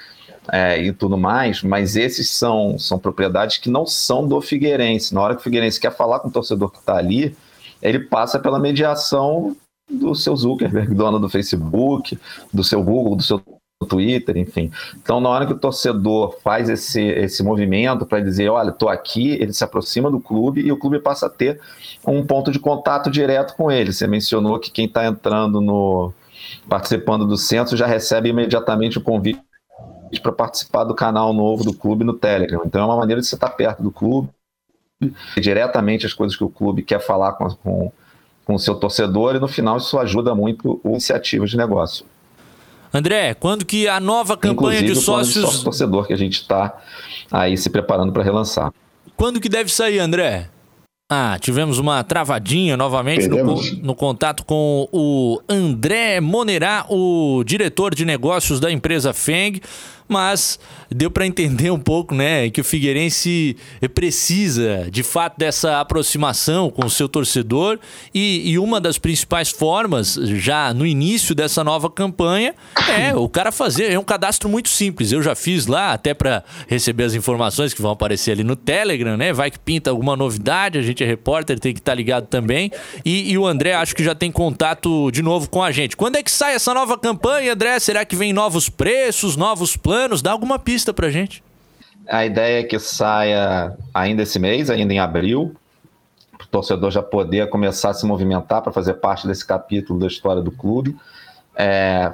[0.50, 5.14] é, e tudo mais, mas esses são, são propriedades que não são do Figueirense.
[5.14, 7.36] Na hora que o Figueirense quer falar com o torcedor que está ali,
[7.82, 9.56] ele passa pela mediação
[9.90, 12.18] do seu Zuckerberg, dono do Facebook,
[12.54, 13.42] do seu Google, do seu
[13.88, 14.72] Twitter, enfim.
[14.96, 19.32] Então, na hora que o torcedor faz esse, esse movimento para dizer, olha, estou aqui,
[19.32, 21.60] ele se aproxima do clube e o clube passa a ter
[22.06, 23.92] um ponto de contato direto com ele.
[23.92, 26.14] Você mencionou que quem está entrando no
[26.68, 29.42] participando do centro já recebe imediatamente o convite
[30.20, 32.62] para participar do canal novo do clube no Telegram.
[32.66, 34.30] Então, é uma maneira de você estar tá perto do clube,
[35.40, 37.92] diretamente as coisas que o clube quer falar com, com,
[38.46, 42.06] com o seu torcedor e no final isso ajuda muito o iniciativa de negócio.
[42.94, 45.46] André, quando que a nova campanha Inclusive, de sócios.
[45.46, 46.78] Sócio torcedor que a gente está
[47.32, 48.72] aí se preparando para relançar.
[49.16, 50.50] Quando que deve sair, André?
[51.14, 58.06] Ah, tivemos uma travadinha novamente no, no, contato com o André Monerá, o diretor de
[58.06, 59.60] negócios da empresa Feng
[60.12, 63.56] mas deu para entender um pouco, né, que o Figueirense
[63.96, 67.80] precisa, de fato, dessa aproximação com o seu torcedor
[68.14, 72.54] e, e uma das principais formas, já no início dessa nova campanha,
[72.90, 75.12] é o cara fazer, é um cadastro muito simples.
[75.12, 79.16] Eu já fiz lá, até para receber as informações que vão aparecer ali no Telegram,
[79.16, 82.28] né, vai que pinta alguma novidade, a gente é repórter, tem que estar tá ligado
[82.28, 82.70] também.
[83.06, 85.96] E, e o André, acho que já tem contato de novo com a gente.
[85.96, 87.80] Quando é que sai essa nova campanha, André?
[87.80, 90.01] Será que vem novos preços, novos planos?
[90.02, 91.44] Anos, dá alguma pista pra gente.
[92.08, 95.56] A ideia é que saia ainda esse mês, ainda em abril,
[96.38, 100.08] para o torcedor já poder começar a se movimentar para fazer parte desse capítulo da
[100.08, 100.96] história do clube.
[101.56, 102.12] É,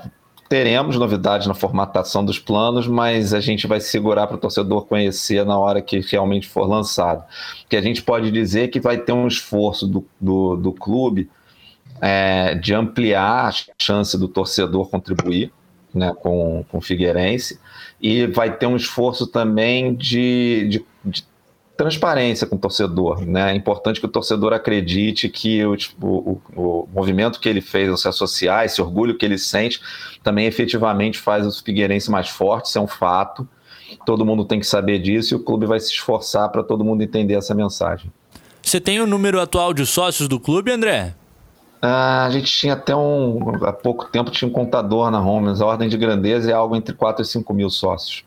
[0.50, 5.45] teremos novidades na formatação dos planos, mas a gente vai segurar para o torcedor conhecer
[5.45, 7.23] na hora que realmente for lançado.
[7.62, 11.30] Porque a gente pode dizer que vai ter um esforço do, do, do clube
[12.02, 15.52] é, de ampliar a chance do torcedor contribuir
[15.93, 17.60] né, com, com o Figueirense
[18.02, 21.26] e vai ter um esforço também de, de, de
[21.76, 23.26] transparência com o torcedor.
[23.26, 23.52] Né?
[23.52, 27.97] É importante que o torcedor acredite que o, o, o, movimento que ele fez ao
[27.97, 29.80] se associar, esse orgulho que ele sente,
[30.23, 33.47] também efetivamente faz o Figueirense mais forte, isso é um fato.
[34.06, 37.02] Todo mundo tem que saber disso e o clube vai se esforçar para todo mundo
[37.02, 38.12] entender essa mensagem.
[38.62, 41.15] Você tem o número atual de sócios do clube, André?
[41.81, 43.63] Ah, a gente tinha até um.
[43.63, 45.61] Há pouco tempo tinha um contador na Homes.
[45.61, 48.23] A ordem de grandeza é algo entre 4 e 5 mil sócios.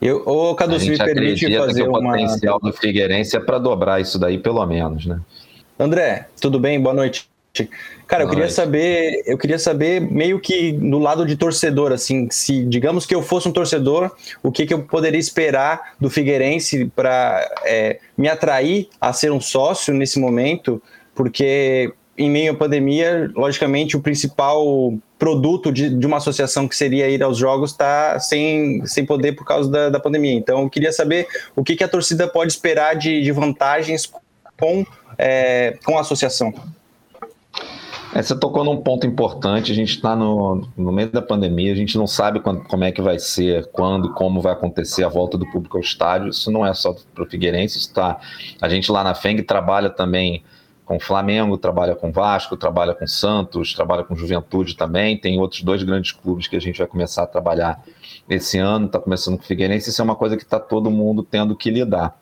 [0.00, 2.10] Eu, ô, Cadu, se me permite fazer que o uma...
[2.10, 5.20] potencial do Figueirense é para dobrar isso daí, pelo menos, né?
[5.78, 6.80] André, tudo bem?
[6.80, 7.28] Boa noite.
[8.06, 12.64] Cara, eu queria saber, eu queria saber meio que no lado de torcedor, assim, se
[12.64, 14.10] digamos que eu fosse um torcedor,
[14.42, 19.40] o que, que eu poderia esperar do Figueirense para é, me atrair a ser um
[19.40, 20.82] sócio nesse momento,
[21.14, 27.08] porque em meio à pandemia, logicamente, o principal produto de, de uma associação que seria
[27.08, 30.32] ir aos jogos está sem, sem poder por causa da, da pandemia.
[30.32, 34.10] Então, eu queria saber o que, que a torcida pode esperar de, de vantagens
[34.58, 34.86] com,
[35.18, 36.52] é, com a associação.
[38.14, 39.72] É, você tocou num ponto importante.
[39.72, 42.92] A gente está no, no meio da pandemia, a gente não sabe quando, como é
[42.92, 46.28] que vai ser, quando como vai acontecer a volta do público ao estádio.
[46.28, 48.20] Isso não é só para o Figueirense, isso tá,
[48.60, 50.44] a gente lá na FENG trabalha também
[50.92, 55.16] com Flamengo, trabalha com Vasco, trabalha com Santos, trabalha com Juventude também.
[55.16, 57.82] Tem outros dois grandes clubes que a gente vai começar a trabalhar
[58.28, 58.84] esse ano.
[58.84, 59.88] Está começando com o Figueirense.
[59.88, 62.14] Isso é uma coisa que está todo mundo tendo que lidar.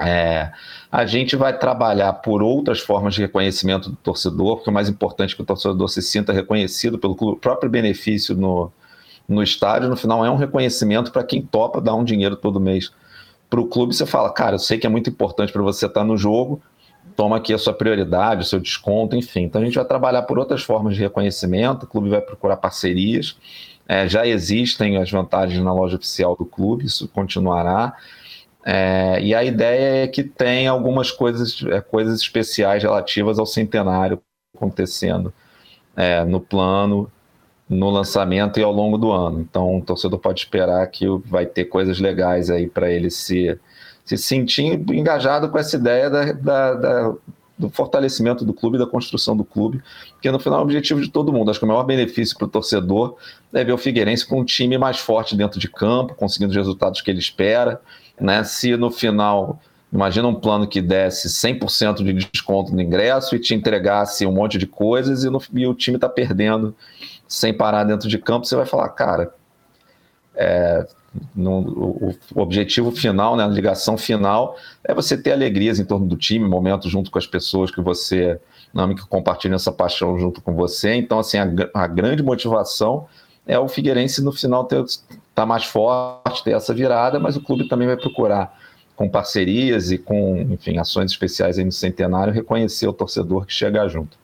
[0.00, 0.52] É,
[0.92, 5.32] a gente vai trabalhar por outras formas de reconhecimento do torcedor, porque o mais importante
[5.32, 8.70] é que o torcedor se sinta reconhecido pelo próprio benefício no,
[9.28, 9.88] no estádio.
[9.88, 12.92] No final, é um reconhecimento para quem topa dar um dinheiro todo mês
[13.50, 13.92] para o clube.
[13.92, 16.62] Você fala, cara, eu sei que é muito importante para você estar tá no jogo,
[17.18, 19.42] toma aqui a sua prioridade, o seu desconto, enfim.
[19.42, 23.36] Então a gente vai trabalhar por outras formas de reconhecimento, o clube vai procurar parcerias.
[23.88, 27.96] É, já existem as vantagens na loja oficial do clube, isso continuará.
[28.64, 34.22] É, e a ideia é que tem algumas coisas, é, coisas especiais relativas ao centenário
[34.54, 35.34] acontecendo
[35.96, 37.10] é, no plano,
[37.68, 39.40] no lançamento e ao longo do ano.
[39.40, 43.58] Então o torcedor pode esperar que vai ter coisas legais aí para ele se
[44.16, 47.14] se sentir engajado com essa ideia da, da, da,
[47.58, 51.10] do fortalecimento do clube, da construção do clube, porque no final é o objetivo de
[51.10, 51.50] todo mundo.
[51.50, 53.16] Acho que o maior benefício para o torcedor
[53.52, 57.02] é ver o Figueirense com um time mais forte dentro de campo, conseguindo os resultados
[57.02, 57.82] que ele espera.
[58.18, 58.42] Né?
[58.44, 59.60] Se no final,
[59.92, 64.56] imagina um plano que desse 100% de desconto no ingresso e te entregasse um monte
[64.56, 66.74] de coisas e, no, e o time está perdendo
[67.26, 69.34] sem parar dentro de campo, você vai falar, cara,
[70.34, 70.86] é,
[71.34, 76.06] no, o, o, objetivo final, né, a ligação final, é você ter alegrias em torno
[76.06, 78.40] do time, momentos junto com as pessoas que você
[78.72, 80.94] não que compartilham essa paixão junto com você.
[80.94, 83.06] Então, assim, a, a grande motivação
[83.46, 84.84] é o Figueirense no final ter
[85.34, 88.58] tá mais forte, ter essa virada, mas o clube também vai procurar
[88.96, 93.88] com parcerias e com, enfim, ações especiais aí no centenário reconhecer o torcedor que chega
[93.88, 94.18] junto.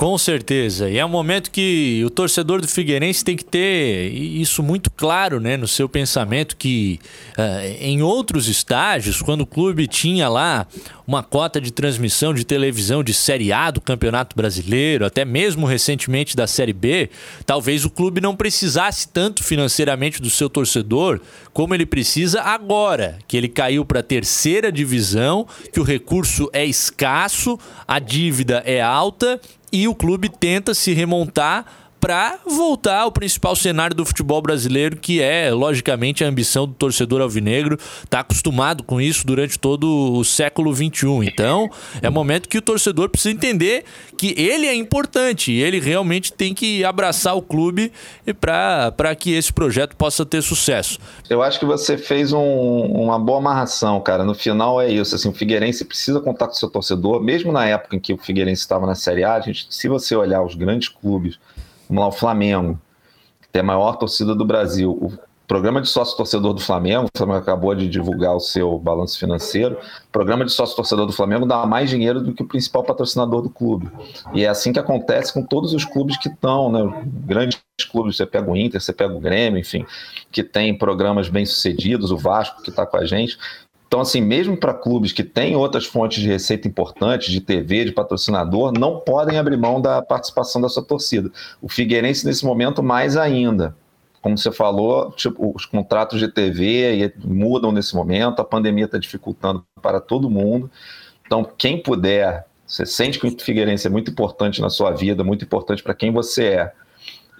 [0.00, 0.88] Com certeza.
[0.88, 5.38] E é um momento que o torcedor do Figueirense tem que ter isso muito claro
[5.38, 6.98] né, no seu pensamento, que
[7.36, 10.66] uh, em outros estágios, quando o clube tinha lá
[11.06, 16.34] uma cota de transmissão de televisão de Série A do Campeonato Brasileiro, até mesmo recentemente
[16.34, 17.10] da Série B,
[17.44, 21.20] talvez o clube não precisasse tanto financeiramente do seu torcedor
[21.52, 26.64] como ele precisa agora, que ele caiu para a terceira divisão, que o recurso é
[26.64, 29.38] escasso, a dívida é alta
[29.72, 35.20] e o clube tenta se remontar para voltar ao principal cenário do futebol brasileiro, que
[35.20, 37.78] é, logicamente, a ambição do torcedor alvinegro.
[38.02, 41.06] Está acostumado com isso durante todo o século XXI.
[41.24, 41.70] Então,
[42.02, 43.84] é momento que o torcedor precisa entender
[44.16, 47.92] que ele é importante ele realmente tem que abraçar o clube
[48.40, 50.98] para que esse projeto possa ter sucesso.
[51.28, 54.24] Eu acho que você fez um, uma boa amarração, cara.
[54.24, 55.14] No final é isso.
[55.14, 58.62] Assim, o Figueirense precisa contar com seu torcedor, mesmo na época em que o Figueirense
[58.62, 59.40] estava na Série A.
[59.40, 61.38] Gente, se você olhar os grandes clubes
[61.90, 62.80] Vamos lá, o Flamengo,
[63.42, 64.92] que tem a maior torcida do Brasil.
[64.92, 65.12] O
[65.48, 69.76] programa de sócio torcedor do Flamengo, o Flamengo acabou de divulgar o seu balanço financeiro.
[70.06, 73.42] O programa de sócio torcedor do Flamengo dá mais dinheiro do que o principal patrocinador
[73.42, 73.90] do clube.
[74.32, 77.04] E é assim que acontece com todos os clubes que estão, né?
[77.26, 79.84] Grandes clubes, você pega o Inter, você pega o Grêmio, enfim,
[80.30, 83.36] que tem programas bem sucedidos, o Vasco que está com a gente.
[83.90, 87.90] Então, assim, mesmo para clubes que têm outras fontes de receita importantes, de TV, de
[87.90, 91.28] patrocinador, não podem abrir mão da participação da sua torcida.
[91.60, 93.76] O Figueirense, nesse momento, mais ainda.
[94.22, 99.64] Como você falou, tipo, os contratos de TV mudam nesse momento, a pandemia está dificultando
[99.82, 100.70] para todo mundo.
[101.26, 105.44] Então, quem puder, você sente que o Figueirense é muito importante na sua vida, muito
[105.44, 106.72] importante para quem você é,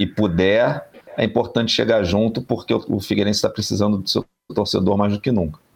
[0.01, 5.13] e puder, é importante chegar junto, porque o Figueirense está precisando do seu torcedor mais
[5.13, 5.69] do que nunca.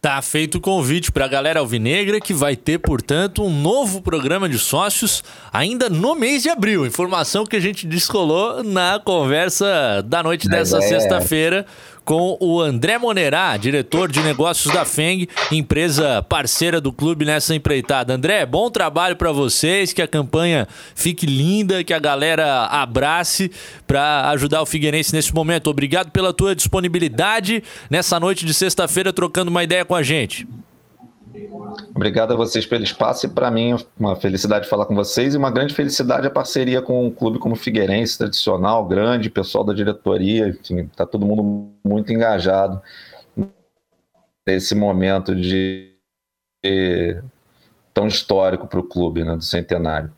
[0.00, 4.48] Tá feito o convite para a galera alvinegra que vai ter, portanto, um novo programa
[4.48, 6.86] de sócios ainda no mês de abril.
[6.86, 10.80] Informação que a gente descolou na conversa da noite dessa é.
[10.82, 11.66] sexta-feira
[12.06, 18.14] com o André Monerá, diretor de negócios da FENG, empresa parceira do clube nessa empreitada.
[18.14, 23.50] André, bom trabalho para vocês, que a campanha fique linda, que a galera abrace
[23.88, 25.68] para ajudar o Figueirense nesse momento.
[25.68, 30.46] Obrigado pela tua disponibilidade nessa noite de sexta-feira trocando uma ideia com a gente.
[31.94, 35.50] Obrigado a vocês pelo espaço e para mim uma felicidade falar com vocês e uma
[35.50, 40.80] grande felicidade a parceria com um clube como Figueirense, tradicional, grande, pessoal da diretoria, enfim,
[40.80, 42.80] está todo mundo muito engajado
[44.46, 45.92] nesse momento de,
[46.64, 47.20] de
[47.92, 50.12] tão histórico para o clube, né, do centenário.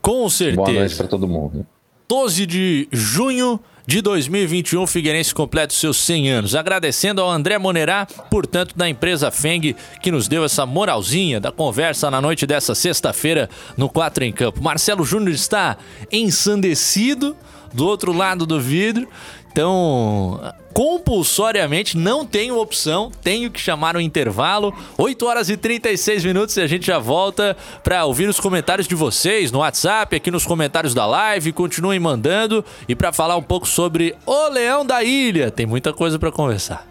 [0.00, 0.56] Com certeza.
[0.56, 1.66] Boa noite para todo mundo.
[2.08, 6.54] 12 de junho de 2021, Figueirense completa os seus 100 anos.
[6.54, 12.08] Agradecendo ao André Monerá, portanto, da empresa Feng, que nos deu essa moralzinha da conversa
[12.08, 14.62] na noite dessa sexta-feira no 4 em Campo.
[14.62, 15.76] Marcelo Júnior está
[16.12, 17.36] ensandecido
[17.74, 19.08] do outro lado do vidro.
[19.50, 20.40] Então,
[20.72, 24.74] compulsoriamente não tenho opção, tenho que chamar um intervalo.
[24.96, 28.94] 8 horas e 36 minutos e a gente já volta para ouvir os comentários de
[28.94, 31.52] vocês no WhatsApp, aqui nos comentários da live.
[31.52, 35.50] Continuem mandando e para falar um pouco sobre o Leão da Ilha.
[35.50, 36.86] Tem muita coisa para conversar.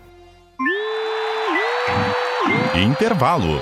[2.76, 3.62] Intervalo.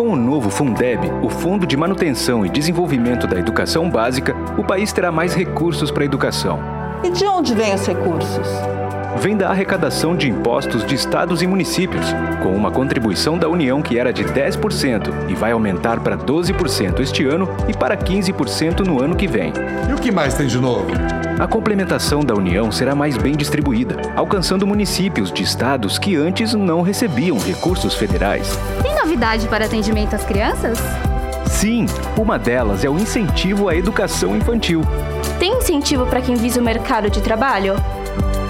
[0.00, 4.94] Com o novo Fundeb, o Fundo de Manutenção e Desenvolvimento da Educação Básica, o país
[4.94, 6.58] terá mais recursos para a educação.
[7.04, 8.48] E de onde vêm os recursos?
[9.20, 12.06] Vem da arrecadação de impostos de estados e municípios,
[12.42, 17.26] com uma contribuição da União que era de 10% e vai aumentar para 12% este
[17.26, 19.52] ano e para 15% no ano que vem.
[19.90, 20.86] E o que mais tem de novo?
[21.38, 26.80] A complementação da União será mais bem distribuída, alcançando municípios de estados que antes não
[26.80, 28.58] recebiam recursos federais.
[28.82, 30.78] Tem novidade para atendimento às crianças?
[31.46, 31.84] Sim,
[32.16, 34.80] uma delas é o incentivo à educação infantil.
[35.38, 37.74] Tem incentivo para quem visa o mercado de trabalho?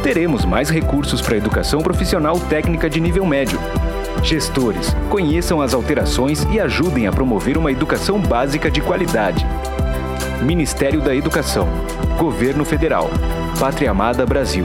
[0.03, 3.59] Teremos mais recursos para a educação profissional técnica de nível médio.
[4.23, 9.47] Gestores, conheçam as alterações e ajudem a promover uma educação básica de qualidade.
[10.43, 11.69] Ministério da Educação.
[12.19, 13.11] Governo Federal.
[13.59, 14.65] Pátria Amada Brasil.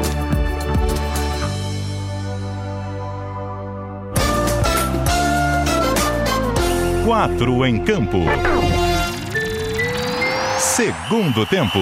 [7.05, 8.19] Quatro em campo.
[10.57, 11.79] Segundo tempo.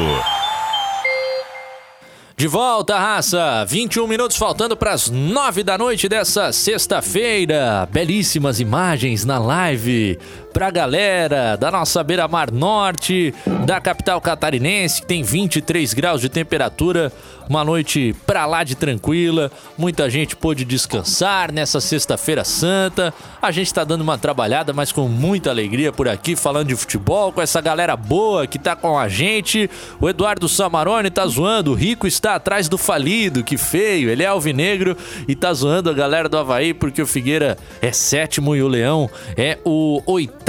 [2.43, 3.63] De volta, raça!
[3.65, 7.87] 21 minutos faltando para as 9 da noite dessa sexta-feira.
[7.89, 10.19] Belíssimas imagens na live
[10.53, 13.33] pra galera da nossa beira-mar norte,
[13.65, 17.11] da capital catarinense, que tem 23 graus de temperatura.
[17.49, 19.51] Uma noite pra lá de tranquila.
[19.77, 23.13] Muita gente pôde descansar nessa sexta-feira santa.
[23.41, 27.33] A gente tá dando uma trabalhada, mas com muita alegria por aqui, falando de futebol,
[27.33, 29.69] com essa galera boa que tá com a gente.
[29.99, 34.09] O Eduardo Samarone tá zoando, o Rico está atrás do falido, que feio.
[34.09, 34.95] Ele é alvinegro
[35.27, 39.09] e tá zoando a galera do Havaí porque o Figueira é sétimo e o Leão
[39.35, 40.42] é o oitavo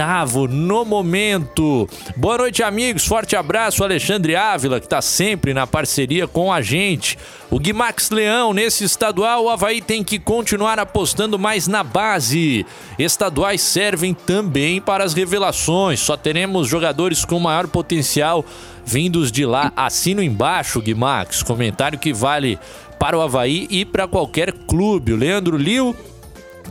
[0.50, 1.88] no momento.
[2.16, 3.06] Boa noite, amigos.
[3.06, 7.16] Forte abraço, Alexandre Ávila, que tá sempre na parceria com a gente.
[7.50, 12.66] O Guimax Leão, nesse estadual, o Havaí tem que continuar apostando mais na base.
[12.98, 16.00] Estaduais servem também para as revelações.
[16.00, 18.44] Só teremos jogadores com maior potencial
[18.84, 19.72] vindos de lá.
[19.76, 21.42] Assino embaixo, Guimax.
[21.42, 22.58] Comentário que vale
[22.98, 25.12] para o Havaí e para qualquer clube.
[25.12, 25.94] O Leandro Liu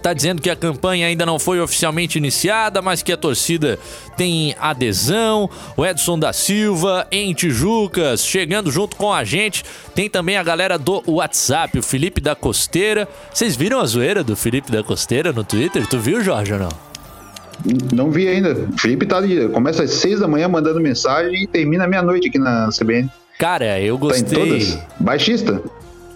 [0.04, 3.80] tá dizendo que a campanha ainda não foi oficialmente iniciada, mas que a torcida
[4.18, 5.50] tem adesão.
[5.78, 9.64] O Edson da Silva em Tijucas chegando junto com a gente.
[9.96, 13.08] Tem também a galera do WhatsApp, o Felipe da Costeira.
[13.34, 15.88] Vocês viram a zoeira do Felipe da Costeira no Twitter?
[15.88, 16.70] Tu viu, Jorge, ou não?
[17.94, 18.52] Não vi ainda.
[18.54, 22.38] O Felipe tá ali, começa às seis da manhã mandando mensagem e termina meia-noite aqui
[22.38, 23.10] na CBN.
[23.40, 24.24] Cara, eu gostei.
[24.24, 24.80] Tá em todas?
[25.00, 25.62] Baixista?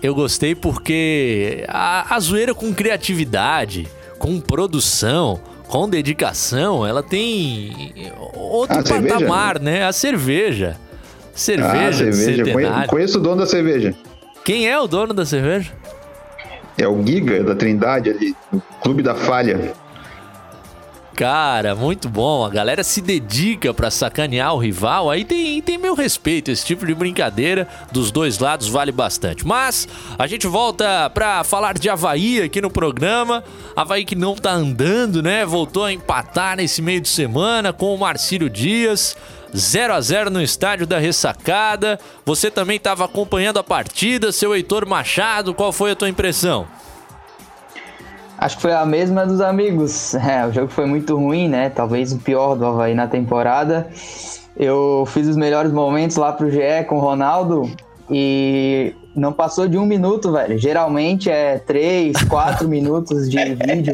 [0.02, 3.88] Eu gostei porque a, a zoeira com criatividade,
[4.20, 9.14] com produção, com dedicação, ela tem outro A cerveja?
[9.16, 9.86] patamar, né?
[9.86, 10.78] A cerveja.
[11.34, 12.46] Cerveja, ah, cerveja.
[12.46, 12.90] Centenário.
[12.90, 13.96] Conheço o dono da cerveja.
[14.44, 15.72] Quem é o dono da cerveja?
[16.78, 18.36] É o Giga da Trindade ali,
[18.84, 19.74] Clube da Falha.
[21.18, 22.46] Cara, muito bom.
[22.46, 25.10] A galera se dedica pra sacanear o rival.
[25.10, 26.52] Aí tem, tem meu respeito.
[26.52, 29.44] Esse tipo de brincadeira dos dois lados vale bastante.
[29.44, 33.44] Mas a gente volta pra falar de Havaí aqui no programa.
[33.76, 35.44] Havaí que não tá andando, né?
[35.44, 39.18] Voltou a empatar nesse meio de semana com o Marcílio Dias.
[39.56, 42.00] 0 a 0 no estádio da Ressacada.
[42.28, 45.52] Você também estava acompanhando a partida, seu Heitor Machado.
[45.56, 46.68] Qual foi a tua impressão?
[48.38, 50.16] Acho que foi a mesma dos amigos.
[50.28, 51.70] É, o jogo foi muito ruim, né?
[51.70, 53.88] Talvez o pior do Havaí na temporada.
[54.56, 57.72] Eu fiz os melhores momentos lá pro GE com o Ronaldo
[58.10, 60.58] e não passou de um minuto, velho.
[60.58, 63.94] Geralmente é três, quatro minutos de vídeo.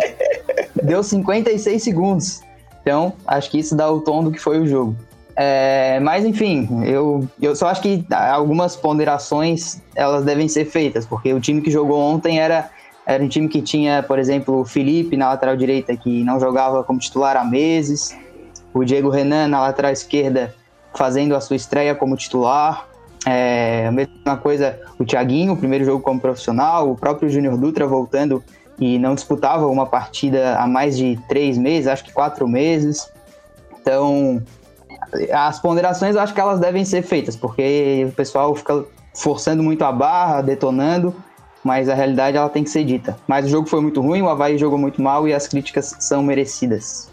[0.82, 2.42] Deu 56 segundos.
[2.82, 4.96] Então, acho que isso dá o tom do que foi o jogo.
[5.36, 11.34] É, mas enfim, eu, eu só acho que algumas ponderações elas devem ser feitas, porque
[11.34, 12.70] o time que jogou ontem era
[13.06, 16.84] era um time que tinha, por exemplo, o Felipe na lateral direita, que não jogava
[16.84, 18.18] como titular há meses.
[18.74, 20.56] O Diego Renan na lateral esquerda,
[20.96, 22.88] fazendo a sua estreia como titular.
[23.26, 26.90] É, a mesma coisa, o Thiaguinho, o primeiro jogo como profissional.
[26.90, 28.42] O próprio Júnior Dutra voltando
[28.80, 33.12] e não disputava uma partida há mais de três meses, acho que quatro meses.
[33.82, 34.42] Então,
[35.32, 39.92] as ponderações acho que elas devem ser feitas, porque o pessoal fica forçando muito a
[39.92, 41.14] barra, detonando
[41.64, 43.18] mas a realidade ela tem que ser dita.
[43.28, 46.22] Mas o jogo foi muito ruim, o Havaí jogou muito mal e as críticas são
[46.22, 47.12] merecidas.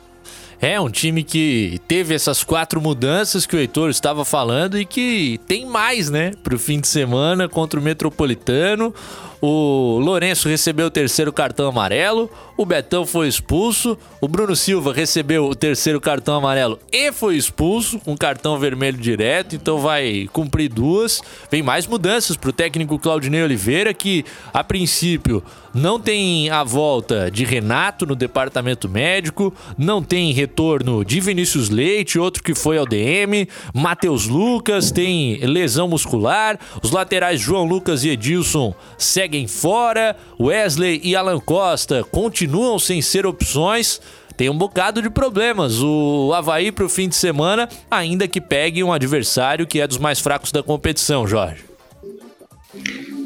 [0.62, 5.40] É um time que teve essas quatro mudanças que o Heitor estava falando e que
[5.46, 8.94] tem mais, né, pro fim de semana contra o Metropolitano.
[9.40, 12.30] O Lourenço recebeu o terceiro cartão amarelo.
[12.58, 17.98] o Betão foi expulso, o Bruno Silva recebeu o terceiro cartão amarelo e foi expulso,
[17.98, 21.22] com cartão vermelho direto, então vai cumprir duas.
[21.50, 27.30] Vem mais mudanças para o técnico Claudinei Oliveira, que a princípio não tem a volta
[27.30, 32.84] de Renato no departamento médico, não tem retorno de Vinícius Leite, outro que foi ao
[32.84, 41.00] DM, Matheus Lucas tem lesão muscular, os laterais João Lucas e Edilson seguem fora, Wesley
[41.02, 44.00] e Alan Costa continuam sem ser opções.
[44.36, 45.82] Tem um bocado de problemas.
[45.82, 49.98] O Havaí para o fim de semana, ainda que pegue um adversário que é dos
[49.98, 51.64] mais fracos da competição, Jorge.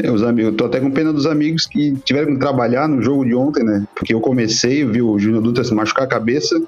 [0.02, 3.24] É, os amigos, tô até com pena dos amigos que tiveram que trabalhar no jogo
[3.24, 3.86] de ontem, né?
[3.94, 6.60] Porque eu comecei, vi o Júnior Dutra se machucar a cabeça.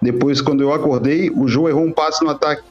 [0.00, 2.62] Depois, quando eu acordei, o João errou um passe no ataque.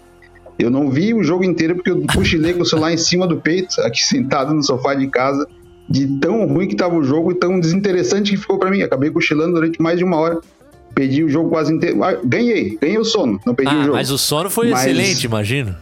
[0.58, 3.38] Eu não vi o jogo inteiro porque eu cochilei com o celular em cima do
[3.38, 5.48] peito, aqui sentado no sofá de casa,
[5.90, 8.82] de tão ruim que tava o jogo e tão desinteressante que ficou para mim.
[8.82, 10.40] Acabei cochilando durante mais de uma hora.
[10.94, 12.04] Perdi o jogo quase inteiro.
[12.04, 13.96] Ah, ganhei, ganhei o sono, não perdi ah, o jogo.
[13.96, 14.86] Mas o sono foi mas...
[14.86, 15.76] excelente, imagino.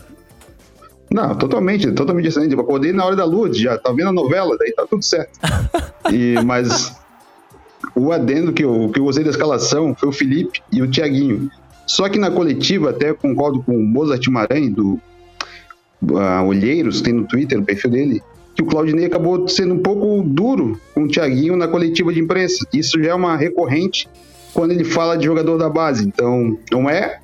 [1.11, 2.53] Não, totalmente, totalmente excelente.
[2.53, 5.39] Eu acordei na hora da luz, já tá vendo a novela, daí tá tudo certo.
[6.11, 6.95] e, mas
[7.95, 11.51] o adendo que eu, que eu usei da escalação foi o Felipe e o Tiaguinho.
[11.85, 15.01] Só que na coletiva, até concordo com o Mozart Maranhão, do
[16.15, 18.23] uh, Olheiros, tem no Twitter o perfil dele,
[18.55, 22.65] que o Claudinei acabou sendo um pouco duro com o Tiaguinho na coletiva de imprensa.
[22.73, 24.07] Isso já é uma recorrente
[24.53, 26.05] quando ele fala de jogador da base.
[26.05, 27.19] Então, não é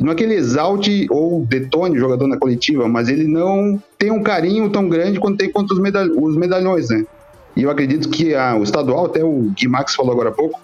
[0.00, 4.10] não é que ele exalte ou detone o jogador na coletiva, mas ele não tem
[4.10, 5.80] um carinho tão grande quanto tem contra os,
[6.16, 7.04] os medalhões, né?
[7.54, 10.58] E eu acredito que a, o estadual, até o Gui Max falou agora há pouco,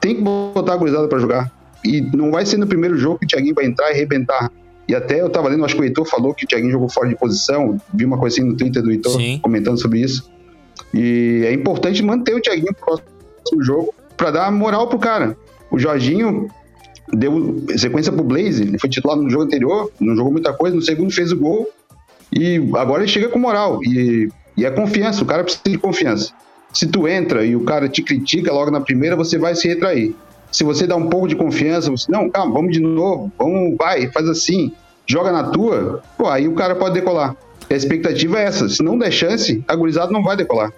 [0.00, 1.52] tem que botar a gurizada para jogar.
[1.84, 4.50] E não vai ser no primeiro jogo que o Thiaguinho vai entrar e arrebentar.
[4.88, 7.08] E até eu tava lendo, acho que o Heitor falou que o Thiaguinho jogou fora
[7.08, 7.80] de posição.
[7.94, 9.38] Vi uma coisa assim no Twitter do Heitor Sim.
[9.40, 10.30] comentando sobre isso.
[10.92, 15.36] E é importante manter o Thiaguinho pro próximo jogo para dar moral pro cara.
[15.70, 16.48] O Jorginho
[17.12, 20.82] deu sequência pro Blaze, ele foi titular no jogo anterior, não jogou muita coisa, no
[20.82, 21.68] segundo fez o gol.
[22.32, 23.80] E agora ele chega com moral.
[23.84, 26.32] E, e é confiança, o cara precisa de confiança.
[26.72, 30.14] Se tu entra e o cara te critica logo na primeira, você vai se retrair.
[30.52, 34.08] Se você dá um pouco de confiança, você, não, calma, vamos de novo, vamos, vai,
[34.12, 34.72] faz assim,
[35.06, 37.34] joga na tua, pô, aí o cara pode decolar.
[37.70, 40.70] A expectativa é essa, se não der chance, a gurizada não vai decolar.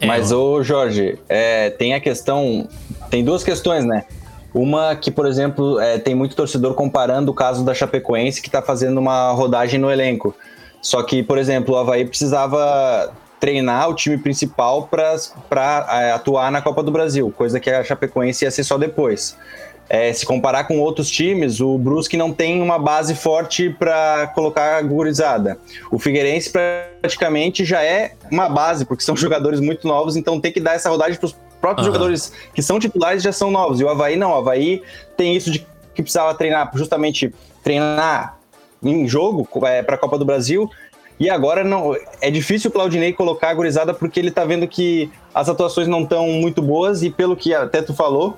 [0.00, 0.06] É.
[0.06, 2.68] Mas, ô Jorge, é, tem a questão,
[3.08, 4.04] tem duas questões, né?
[4.52, 8.62] Uma que, por exemplo, é, tem muito torcedor comparando o caso da Chapecoense, que está
[8.62, 10.34] fazendo uma rodagem no elenco.
[10.80, 13.12] Só que, por exemplo, o Havaí precisava
[13.44, 18.42] treinar o time principal para é, atuar na Copa do Brasil, coisa que a Chapecoense
[18.42, 19.36] ia ser só depois.
[19.86, 24.78] É, se comparar com outros times, o Brusque não tem uma base forte para colocar
[24.78, 25.58] a gurizada.
[25.90, 26.50] O Figueirense
[27.02, 30.88] praticamente já é uma base, porque são jogadores muito novos, então tem que dar essa
[30.88, 31.92] rodagem para os próprios uhum.
[31.92, 33.78] jogadores que são titulares já são novos.
[33.78, 34.82] E o Havaí não, o Havaí
[35.18, 35.58] tem isso de
[35.94, 37.30] que precisava treinar, justamente
[37.62, 38.38] treinar
[38.82, 40.70] em jogo é, para a Copa do Brasil
[41.18, 45.10] e agora não é difícil o Claudinei colocar a gurizada porque ele tá vendo que
[45.32, 48.36] as atuações não estão muito boas e pelo que até tu falou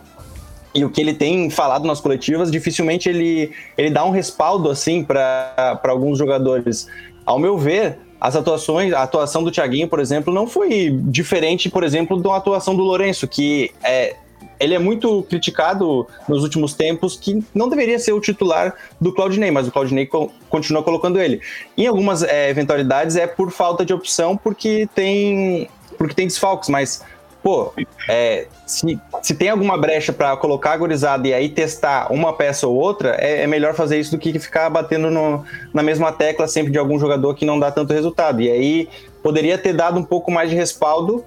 [0.74, 5.02] e o que ele tem falado nas coletivas, dificilmente ele, ele dá um respaldo assim
[5.02, 6.86] para alguns jogadores.
[7.24, 11.82] Ao meu ver, as atuações, a atuação do Thiaguinho, por exemplo, não foi diferente, por
[11.82, 14.16] exemplo, da atuação do Lourenço, que é,
[14.58, 19.50] ele é muito criticado nos últimos tempos que não deveria ser o titular do Claudinei,
[19.50, 21.40] mas o Claudinei co continua colocando ele.
[21.76, 25.68] Em algumas é, eventualidades é por falta de opção, porque tem,
[25.98, 27.02] porque tem desfalques, mas
[27.42, 27.72] pô,
[28.08, 32.66] é, se, se tem alguma brecha para colocar a gorizada e aí testar uma peça
[32.66, 36.48] ou outra, é, é melhor fazer isso do que ficar batendo no, na mesma tecla
[36.48, 38.40] sempre de algum jogador que não dá tanto resultado.
[38.40, 38.88] E aí
[39.22, 41.24] poderia ter dado um pouco mais de respaldo,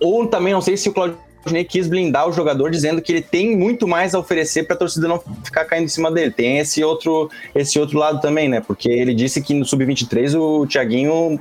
[0.00, 3.22] ou também não sei se o Claudio Rodney quis blindar o jogador dizendo que ele
[3.22, 6.30] tem muito mais a oferecer para a torcida não ficar caindo em cima dele.
[6.30, 8.60] Tem esse outro, esse outro lado também, né?
[8.60, 11.38] Porque ele disse que no sub-23 o Thiaguinho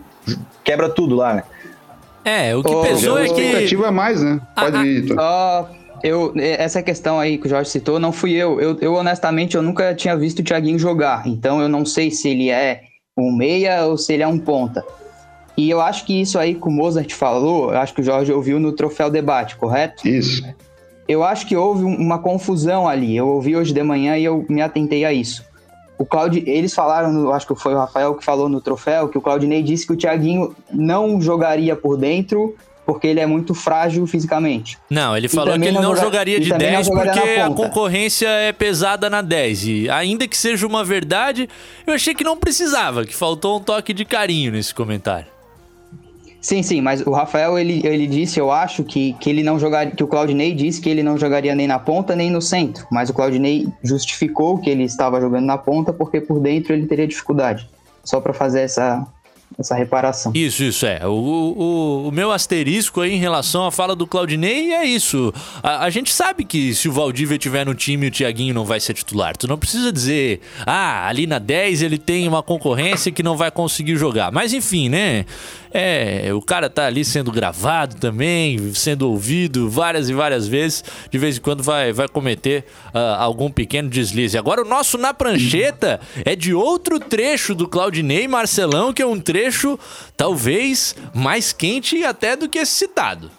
[0.64, 1.44] quebra tudo lá, né?
[2.24, 3.32] É, o que oh, pesou é que.
[3.32, 4.40] expectativa é mais, né?
[4.56, 5.16] Pode ah, ir.
[5.18, 5.66] Ah,
[6.04, 8.60] eu, essa questão aí que o Jorge citou, não fui eu.
[8.60, 8.78] eu.
[8.80, 11.28] Eu, honestamente, eu nunca tinha visto o Thiaguinho jogar.
[11.28, 12.82] Então, eu não sei se ele é
[13.18, 14.84] um meia ou se ele é um ponta.
[15.62, 18.34] E eu acho que isso aí que o Mozart falou, eu acho que o Jorge
[18.34, 20.08] ouviu no Troféu Debate, correto?
[20.08, 20.44] Isso.
[21.08, 23.16] Eu acho que houve uma confusão ali.
[23.16, 25.46] Eu ouvi hoje de manhã e eu me atentei a isso.
[26.00, 29.22] O Claudio, eles falaram, acho que foi o Rafael que falou no troféu, que o
[29.22, 34.80] Claudinei disse que o Thiaguinho não jogaria por dentro porque ele é muito frágil fisicamente.
[34.90, 36.02] Não, ele falou que ele não, joga...
[36.02, 39.66] jogaria de 10 jogaria porque a concorrência é pesada na 10.
[39.68, 41.48] E ainda que seja uma verdade,
[41.86, 45.31] eu achei que não precisava, que faltou um toque de carinho nesse comentário.
[46.42, 49.96] Sim, sim, mas o Rafael ele, ele disse, eu acho, que, que ele não jogaria,
[49.96, 52.88] que o Claudinei disse que ele não jogaria nem na ponta nem no centro.
[52.92, 57.08] Mas o Claudinei justificou que ele estava jogando na ponta porque por dentro ele teria
[57.08, 57.70] dificuldade.
[58.04, 59.06] Só para fazer essa,
[59.62, 60.32] essa reparação.
[60.36, 61.06] Isso, isso é.
[61.06, 65.34] O, o, o, meu asterisco aí em relação à fala do Claudinei é isso.
[65.64, 68.80] A, a gente sabe que se o Valdívia estiver no time, o Thiaguinho não vai
[68.80, 69.36] ser titular.
[69.36, 73.50] Tu não precisa dizer, ah, ali na 10 ele tem uma concorrência que não vai
[73.50, 74.32] conseguir jogar.
[74.32, 75.26] Mas enfim, né?
[75.74, 80.84] É, o cara tá ali sendo gravado também, sendo ouvido várias e várias vezes.
[81.10, 84.38] De vez em quando vai, vai cometer uh, algum pequeno deslize.
[84.38, 89.20] Agora, o nosso na prancheta é de outro trecho do Claudinei Marcelão, que é um
[89.20, 89.51] trecho
[90.16, 93.32] talvez mais quente até do que esse citado.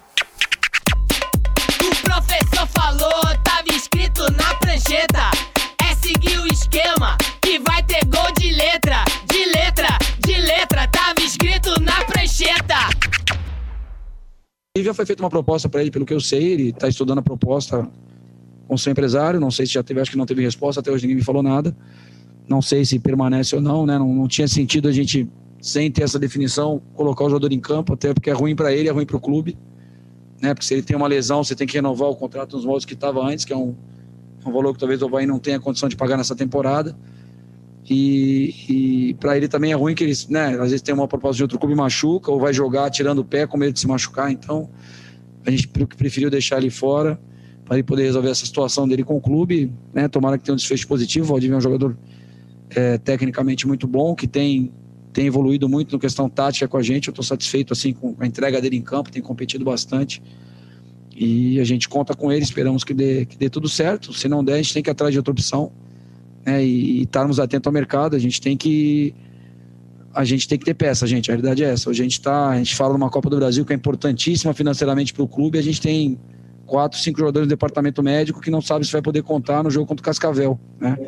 [1.81, 5.31] O professor falou, tava escrito na prancheta.
[5.89, 10.87] É seguir o esquema que vai ter gol de letra, de letra, de letra.
[10.89, 12.77] Tava escrito na prancheta.
[14.77, 17.19] E já foi feita uma proposta para ele, pelo que eu sei, ele está estudando
[17.19, 17.87] a proposta
[18.67, 19.39] com seu empresário.
[19.39, 21.43] Não sei se já teve, acho que não teve resposta, até hoje ninguém me falou
[21.43, 21.77] nada.
[22.49, 23.99] Não sei se permanece ou não, né?
[23.99, 25.29] Não, não tinha sentido a gente,
[25.63, 28.89] sem ter essa definição, colocar o jogador em campo, até porque é ruim para ele,
[28.89, 29.57] é ruim para o clube.
[30.41, 30.53] Né?
[30.53, 32.95] Porque se ele tem uma lesão, você tem que renovar o contrato nos moldes que
[32.95, 33.73] estava antes, que é um,
[34.45, 36.97] um valor que talvez o Havaí não tenha condição de pagar nessa temporada.
[37.89, 41.37] E, e para ele também é ruim que ele, né, às vezes tem uma proposta
[41.37, 44.33] de outro clube machuca ou vai jogar tirando o pé com medo de se machucar.
[44.33, 44.69] Então,
[45.47, 47.21] a gente preferiu deixar ele fora
[47.65, 49.73] para ele poder resolver essa situação dele com o clube.
[49.95, 50.09] Né?
[50.09, 51.25] Tomara que tenha um desfecho positivo.
[51.27, 51.97] O Valdivia é um jogador
[52.71, 54.73] é, tecnicamente muito bom, que tem,
[55.13, 57.09] tem evoluído muito no questão tática com a gente.
[57.09, 60.23] Eu estou satisfeito assim com a entrega dele em campo, tem competido bastante.
[61.15, 64.13] E a gente conta com ele, esperamos que dê, que dê tudo certo.
[64.13, 65.71] Se não der, a gente tem que ir atrás de outra opção
[66.45, 68.17] né, e, estarmos atentos ao mercado.
[68.17, 69.15] A gente tem que
[70.15, 71.31] a gente tem que ter peça, gente.
[71.31, 71.89] A realidade é essa.
[71.89, 75.23] A gente tá, a gente fala numa Copa do Brasil que é importantíssima financeiramente para
[75.23, 75.59] o clube.
[75.59, 76.19] A gente tem
[76.67, 79.87] quatro, cinco jogadores no departamento médico que não sabe se vai poder contar no jogo
[79.87, 80.99] contra o Cascavel, né?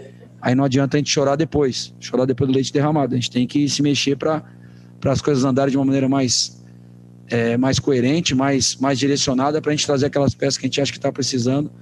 [0.44, 3.14] Aí não adianta a gente chorar depois, chorar depois do leite derramado.
[3.14, 4.44] A gente tem que se mexer para
[5.06, 6.62] as coisas andarem de uma maneira mais
[7.28, 10.80] é, mais coerente, mais mais direcionada para a gente trazer aquelas peças que a gente
[10.80, 11.72] acha que está precisando.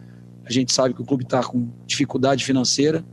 [0.44, 3.04] A gente sabe que o clube está com dificuldade financeira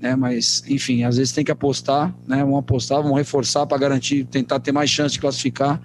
[0.00, 0.16] né?
[0.16, 2.38] Mas, enfim, às vezes tem que apostar, né?
[2.38, 5.80] Vamos apostar, vamos reforçar para garantir, tentar ter mais chance de classificar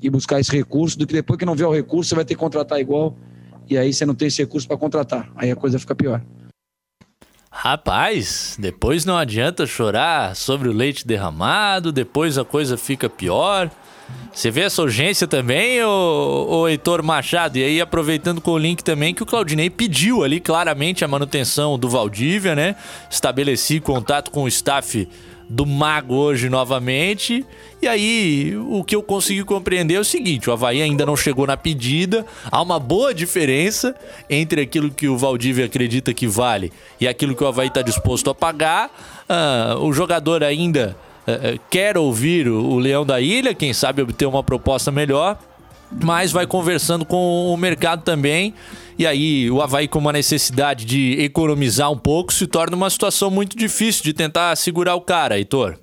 [0.00, 2.34] e buscar esse recurso, do que depois que não vier o recurso, você vai ter
[2.34, 3.16] que contratar igual,
[3.70, 5.30] e aí você não tem esse recurso para contratar.
[5.36, 6.20] Aí a coisa fica pior.
[7.54, 13.70] Rapaz, depois não adianta chorar sobre o leite derramado, depois a coisa fica pior.
[14.32, 17.58] Você vê essa urgência também, ô Heitor Machado?
[17.58, 21.78] E aí, aproveitando com o link também, que o Claudinei pediu ali claramente a manutenção
[21.78, 22.74] do Valdívia, né?
[23.10, 25.06] Estabeleci contato com o staff
[25.52, 27.44] do Mago hoje novamente.
[27.80, 31.46] E aí, o que eu consegui compreender é o seguinte: o Havaí ainda não chegou
[31.46, 32.24] na pedida.
[32.50, 33.94] Há uma boa diferença
[34.30, 38.30] entre aquilo que o Valdívia acredita que vale e aquilo que o Havaí está disposto
[38.30, 38.90] a pagar.
[39.28, 40.96] Ah, o jogador ainda
[41.26, 45.38] é, é, quer ouvir o Leão da Ilha, quem sabe obter uma proposta melhor,
[46.02, 48.54] mas vai conversando com o mercado também.
[48.98, 53.30] E aí o Havaí com uma necessidade de economizar um pouco se torna uma situação
[53.30, 55.78] muito difícil de tentar segurar o cara, Heitor.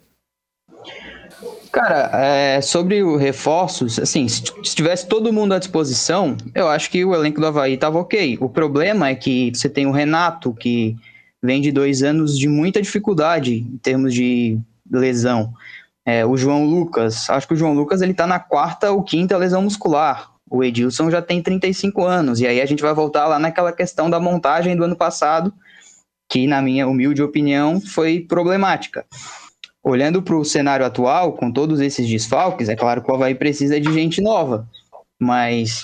[1.72, 4.41] Cara, é, sobre o reforços, assim, se
[4.76, 8.38] tivesse todo mundo à disposição, eu acho que o elenco do Havaí estava ok.
[8.41, 10.95] O problema é que você tem o Renato, que
[11.41, 14.57] vem de dois anos de muita dificuldade em termos de
[14.91, 15.53] lesão.
[16.10, 19.38] É, o João Lucas, acho que o João Lucas ele tá na quarta ou quinta
[19.38, 20.32] lesão muscular.
[20.49, 22.39] O Edilson já tem 35 anos.
[22.39, 25.53] E aí a gente vai voltar lá naquela questão da montagem do ano passado,
[26.28, 29.05] que, na minha humilde opinião, foi problemática.
[29.84, 33.80] Olhando para o cenário atual, com todos esses desfalques, é claro que o Havaí precisa
[33.80, 34.68] de gente nova.
[35.20, 35.84] Mas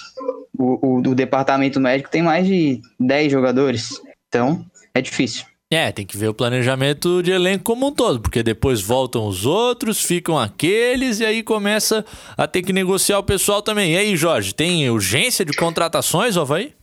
[0.58, 4.02] o, o, o departamento médico tem mais de 10 jogadores.
[4.28, 5.46] Então, é difícil.
[5.72, 9.47] É, tem que ver o planejamento de elenco como um todo, porque depois voltam os
[9.47, 12.05] outros, ficam aqueles e aí começa
[12.38, 13.93] a ter que negociar o pessoal também.
[13.93, 16.74] E aí, Jorge, tem urgência de contratações, Havaí?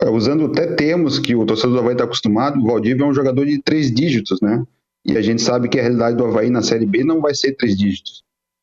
[0.00, 3.14] É, usando até termos que o torcedor do Havaí está acostumado, o Valdívia é um
[3.14, 4.62] jogador de três dígitos, né?
[5.04, 7.56] E a gente sabe que a realidade do Havaí na Série B não vai ser
[7.56, 8.22] três dígitos.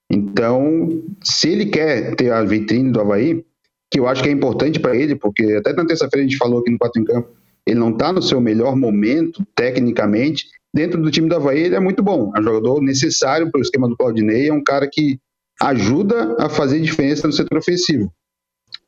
[0.09, 3.45] Então, se ele quer ter a vitrine do Havaí,
[3.89, 6.59] que eu acho que é importante para ele, porque até na terça-feira a gente falou
[6.59, 7.30] aqui no Quatro em Campo,
[7.68, 10.45] ele não está no seu melhor momento, tecnicamente.
[10.74, 12.32] Dentro do time do Havaí, ele é muito bom.
[12.36, 15.20] É um jogador necessário para o esquema do Claudinei, é um cara que
[15.62, 18.12] ajuda a fazer diferença no setor ofensivo.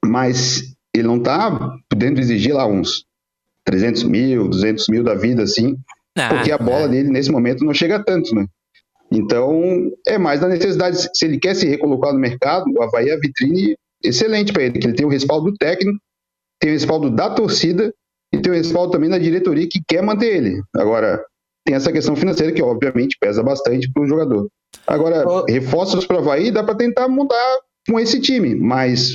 [0.04, 3.06] Mas ele não está podendo exigir lá uns
[3.66, 5.78] 300 mil, 200 mil da vida, assim,
[6.30, 6.88] porque a bola é.
[6.88, 8.46] dele, nesse momento, não chega tanto, né?
[9.12, 10.98] Então, é mais da necessidade.
[11.14, 14.80] Se ele quer se recolocar no mercado, o Havaí é a vitrine excelente para ele,
[14.80, 16.00] que ele tem o respaldo do técnico,
[16.60, 17.94] tem o respaldo da torcida
[18.34, 20.62] e tem o respaldo também da diretoria que quer manter ele.
[20.76, 21.24] Agora,
[21.64, 24.50] tem essa questão financeira que, obviamente, pesa bastante para o jogador.
[24.88, 29.14] Agora, reforços para o Havaí dá para tentar mudar com esse time, mas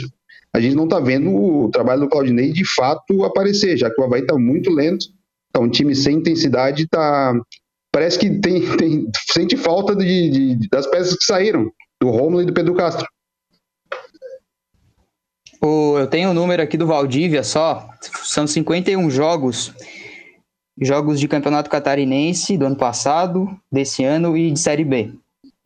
[0.55, 4.05] a gente não está vendo o trabalho do Claudinei de fato aparecer, já que o
[4.05, 5.05] Havaí está muito lento,
[5.49, 7.35] está um time sem intensidade, tá,
[7.93, 11.69] parece que tem, tem sente falta de, de, das peças que saíram,
[12.01, 13.07] do Romulo e do Pedro Castro.
[15.63, 17.89] Eu tenho o um número aqui do Valdívia só,
[18.23, 19.73] são 51 jogos,
[20.81, 25.13] jogos de campeonato catarinense do ano passado, desse ano e de Série B.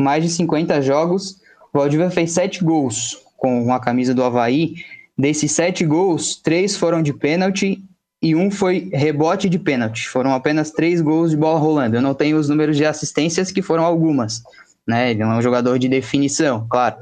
[0.01, 1.40] Mais de 50 jogos,
[1.72, 4.76] o Valdívia fez 7 gols com a camisa do Havaí.
[5.18, 7.82] Desses 7 gols, 3 foram de pênalti
[8.22, 10.09] e um foi rebote de pênalti.
[10.09, 11.97] Foram apenas 3 gols de bola rolando.
[11.97, 14.43] Eu não tenho os números de assistências, que foram algumas.
[14.86, 15.11] Né?
[15.11, 16.97] Ele é um jogador de definição, claro.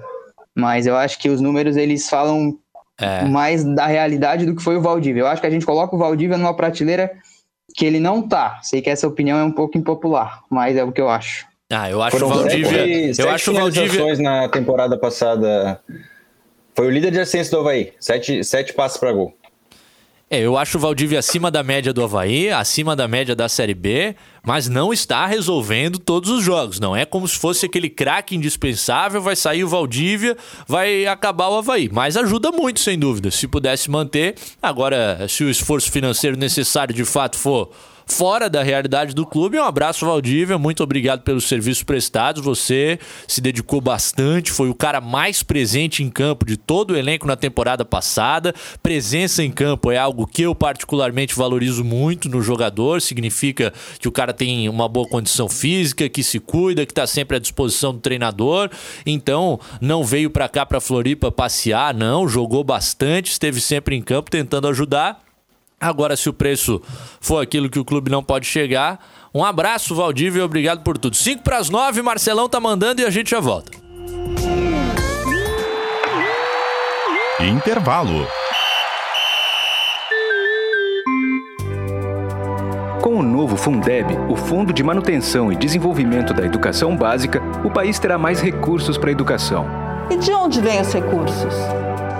[0.54, 2.58] Mas eu acho que os números eles falam
[3.00, 3.24] é.
[3.24, 5.22] mais da realidade do que foi o Valdívia.
[5.22, 7.10] Eu acho que a gente coloca o Valdívia numa prateleira
[7.74, 8.60] que ele não tá.
[8.62, 11.46] Sei que essa opinião é um pouco impopular, mas é o que eu acho.
[11.70, 13.14] Ah, eu acho o Valdívia.
[13.14, 15.80] Sete, eu acho o Valdívia na temporada passada.
[16.74, 17.92] Foi o líder de assistência do Havaí.
[18.00, 19.34] Sete, sete passes para gol.
[20.32, 23.74] É, eu acho o Valdívia acima da média do Havaí, acima da média da Série
[23.74, 24.14] B,
[24.46, 26.78] mas não está resolvendo todos os jogos.
[26.78, 30.36] Não é como se fosse aquele craque indispensável, vai sair o Valdívia,
[30.68, 31.90] vai acabar o Havaí.
[31.92, 33.28] Mas ajuda muito, sem dúvida.
[33.32, 37.72] Se pudesse manter, agora, se o esforço financeiro necessário de fato for
[38.10, 39.58] fora da realidade do clube.
[39.58, 40.58] Um abraço, Valdívia.
[40.58, 42.42] Muito obrigado pelos serviços prestados.
[42.42, 47.26] Você se dedicou bastante, foi o cara mais presente em campo de todo o elenco
[47.26, 48.54] na temporada passada.
[48.82, 53.00] Presença em campo é algo que eu particularmente valorizo muito no jogador.
[53.00, 57.36] Significa que o cara tem uma boa condição física, que se cuida, que está sempre
[57.36, 58.70] à disposição do treinador.
[59.06, 62.28] Então, não veio para cá para Floripa passear, não.
[62.28, 65.29] Jogou bastante, esteve sempre em campo tentando ajudar.
[65.80, 66.82] Agora, se o preço
[67.22, 69.02] for aquilo que o clube não pode chegar,
[69.34, 71.16] um abraço, Valdívia, e obrigado por tudo.
[71.16, 73.72] 5 para as 9, Marcelão tá mandando e a gente já volta.
[77.40, 78.26] Intervalo.
[83.00, 87.98] Com o novo Fundeb, o Fundo de Manutenção e Desenvolvimento da Educação Básica, o país
[87.98, 89.66] terá mais recursos para a educação.
[90.10, 91.54] E de onde vêm os recursos?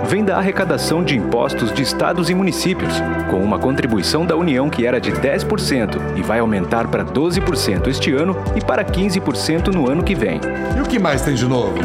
[0.05, 2.93] Vem da arrecadação de impostos de estados e municípios,
[3.29, 8.13] com uma contribuição da União que era de 10% e vai aumentar para 12% este
[8.13, 10.39] ano e para 15% no ano que vem.
[10.75, 11.77] E o que mais tem de novo?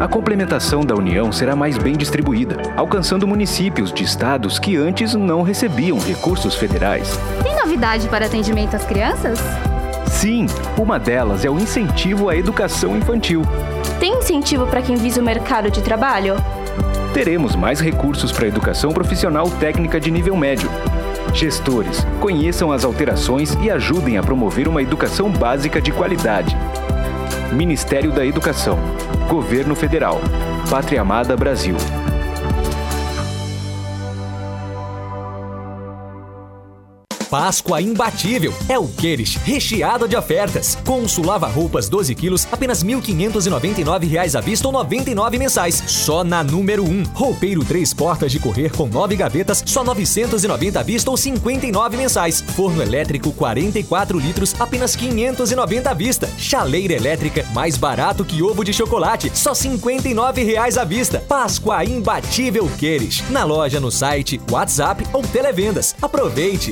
[0.00, 5.42] A complementação da União será mais bem distribuída, alcançando municípios de estados que antes não
[5.42, 7.18] recebiam recursos federais.
[7.42, 9.38] Tem novidade para atendimento às crianças?
[10.08, 10.46] Sim,
[10.78, 13.42] uma delas é o incentivo à educação infantil.
[14.00, 16.36] Tem incentivo para quem visa o mercado de trabalho?
[17.14, 20.68] Teremos mais recursos para a educação profissional técnica de nível médio.
[21.32, 26.56] Gestores, conheçam as alterações e ajudem a promover uma educação básica de qualidade.
[27.52, 28.76] Ministério da Educação,
[29.28, 30.20] Governo Federal,
[30.68, 31.76] Pátria Amada Brasil.
[37.34, 38.54] Páscoa imbatível.
[38.68, 40.78] É o Queires, recheado de ofertas.
[40.86, 45.82] Com lava-roupas 12 quilos, apenas R$ 1.599 à vista ou 99 mensais.
[45.84, 47.02] Só na número 1.
[47.12, 52.40] Roupeiro 3 portas de correr com 9 gavetas, só 990 à vista ou 59 mensais.
[52.40, 56.30] Forno elétrico 44 litros, apenas 590 à vista.
[56.38, 61.18] Chaleira elétrica, mais barato que ovo de chocolate, só 59 reais à vista.
[61.18, 63.24] Páscoa imbatível Queires.
[63.28, 65.96] Na loja, no site, WhatsApp ou televendas.
[66.00, 66.70] Aproveite!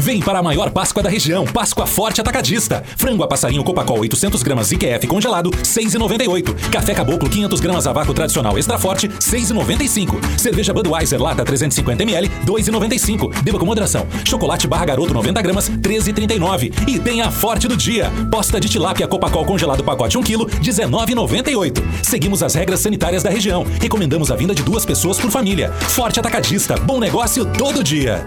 [0.00, 2.82] Vem para a maior Páscoa da região, Páscoa Forte Atacadista.
[2.96, 6.70] Frango a passarinho Copacol 800 gramas IQF congelado, 6,98.
[6.70, 10.38] Café Caboclo 500 gramas a vácuo tradicional extra forte, 6,95.
[10.38, 13.42] Cerveja Budweiser lata 350 ml, 2,95.
[13.42, 14.06] Beba com moderação.
[14.24, 16.72] Chocolate barra garoto 90 gramas, 13,39.
[16.88, 18.10] E tem a Forte do dia.
[18.30, 21.82] Posta de tilápia Copacol congelado pacote 1 kg, 19,98.
[22.02, 23.66] Seguimos as regras sanitárias da região.
[23.78, 25.70] Recomendamos a vinda de duas pessoas por família.
[25.72, 28.26] Forte Atacadista, bom negócio todo dia.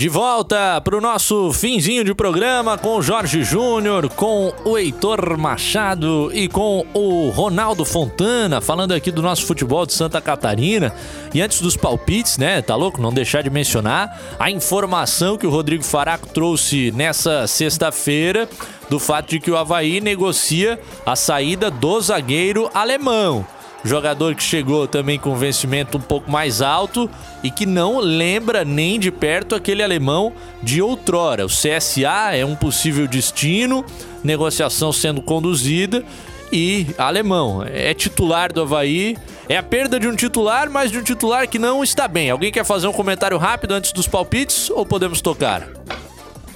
[0.00, 5.36] De volta para o nosso finzinho de programa com o Jorge Júnior, com o Heitor
[5.36, 10.94] Machado e com o Ronaldo Fontana, falando aqui do nosso futebol de Santa Catarina.
[11.34, 12.62] E antes dos palpites, né?
[12.62, 13.02] Tá louco?
[13.02, 18.48] Não deixar de mencionar a informação que o Rodrigo Faraco trouxe nessa sexta-feira
[18.88, 23.44] do fato de que o Havaí negocia a saída do zagueiro alemão.
[23.84, 27.08] Jogador que chegou também com vencimento um pouco mais alto
[27.42, 31.46] e que não lembra nem de perto aquele alemão de outrora.
[31.46, 33.84] O CSA é um possível destino,
[34.22, 36.04] negociação sendo conduzida
[36.52, 37.62] e alemão.
[37.62, 39.16] É titular do Havaí.
[39.48, 42.30] É a perda de um titular, mas de um titular que não está bem.
[42.30, 45.66] Alguém quer fazer um comentário rápido antes dos palpites ou podemos tocar?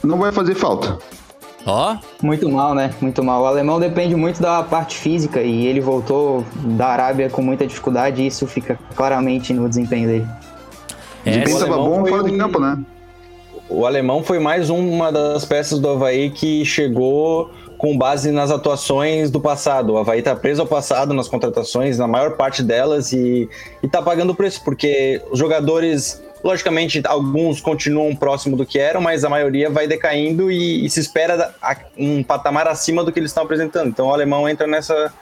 [0.02, 0.98] Não vai fazer falta.
[1.66, 1.96] Ó.
[2.22, 2.92] Muito mal, né?
[3.00, 3.42] Muito mal.
[3.42, 6.44] O alemão depende muito da parte física e ele voltou
[6.76, 10.26] da Arábia com muita dificuldade e isso fica claramente no desempenho dele.
[11.20, 12.78] O desempenho estava bom fora de campo, né?
[13.68, 19.30] O alemão foi mais uma das peças do Havaí que chegou com base nas atuações
[19.30, 19.94] do passado.
[19.94, 23.48] O Havaí tá preso ao passado nas contratações, na maior parte delas, e,
[23.82, 29.00] e tá pagando o preço, porque os jogadores Logicamente, alguns continuam próximo do que eram,
[29.00, 31.54] mas a maioria vai decaindo e, e se espera
[31.96, 33.88] um patamar acima do que eles estão apresentando.
[33.88, 35.12] Então o alemão entra nessa,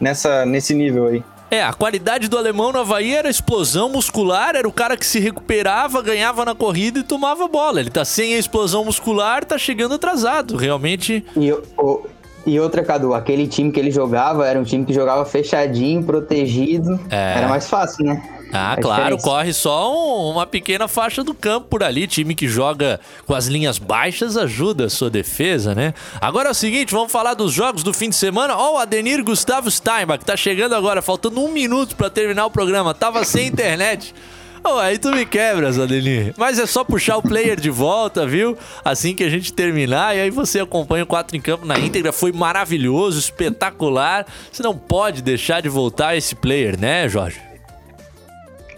[0.00, 1.22] nessa, nesse nível aí.
[1.50, 5.20] É, a qualidade do alemão no Havaí era explosão muscular, era o cara que se
[5.20, 7.78] recuperava, ganhava na corrida e tomava bola.
[7.78, 10.56] Ele tá sem a explosão muscular, tá chegando atrasado.
[10.56, 11.24] Realmente.
[11.36, 12.06] E, o,
[12.46, 16.98] e outra, Cadu, aquele time que ele jogava era um time que jogava fechadinho, protegido.
[17.08, 17.38] É.
[17.38, 18.33] Era mais fácil, né?
[18.56, 22.06] Ah, claro, corre só um, uma pequena faixa do campo por ali.
[22.06, 25.92] Time que joga com as linhas baixas ajuda a sua defesa, né?
[26.20, 28.56] Agora é o seguinte, vamos falar dos jogos do fim de semana.
[28.56, 32.50] Ó, oh, o Adenir Gustavo Steinbach tá chegando agora, faltando um minuto para terminar o
[32.50, 32.94] programa.
[32.94, 34.14] Tava sem internet.
[34.62, 36.32] Oh, aí tu me quebras, Adenir.
[36.38, 38.56] Mas é só puxar o player de volta, viu?
[38.84, 42.12] Assim que a gente terminar, e aí você acompanha o 4 em campo na íntegra.
[42.12, 44.24] Foi maravilhoso, espetacular.
[44.50, 47.53] Você não pode deixar de voltar esse player, né, Jorge?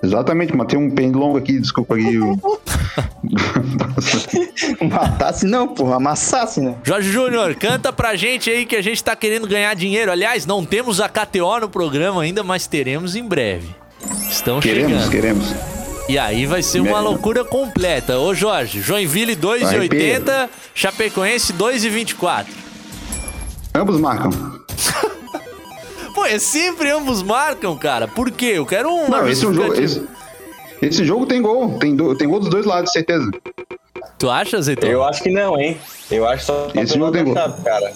[0.07, 2.17] Exatamente, matei um pendlongo aqui, desculpa aí.
[4.89, 6.77] Matasse não, porra, amassasse, né?
[6.85, 10.13] Jorge Júnior, canta pra gente aí que a gente tá querendo ganhar dinheiro.
[10.13, 13.75] Aliás, não temos a KTO no programa ainda, mas teremos em breve.
[14.31, 15.11] Estão queremos, chegando.
[15.11, 15.55] Queremos,
[16.09, 18.17] E aí vai ser uma loucura completa.
[18.21, 22.47] Ô Jorge, Joinville 2,80, Chapecoense 2,24.
[23.75, 24.31] Ambos marcam.
[26.17, 28.09] Pô, é sempre ambos marcam, cara.
[28.09, 28.53] Por quê?
[28.55, 29.07] Eu quero um.
[29.07, 30.03] Não, esse, é um jogo, esse,
[30.81, 31.79] esse, jogo tem gol.
[31.79, 33.31] Tem, do, tem gol dos dois lados, certeza.
[34.19, 34.75] Tu acha, Zé?
[34.81, 35.77] Eu acho que não, hein?
[36.11, 37.35] Eu acho só esse jogo tem gol.
[37.35, 37.93] cara.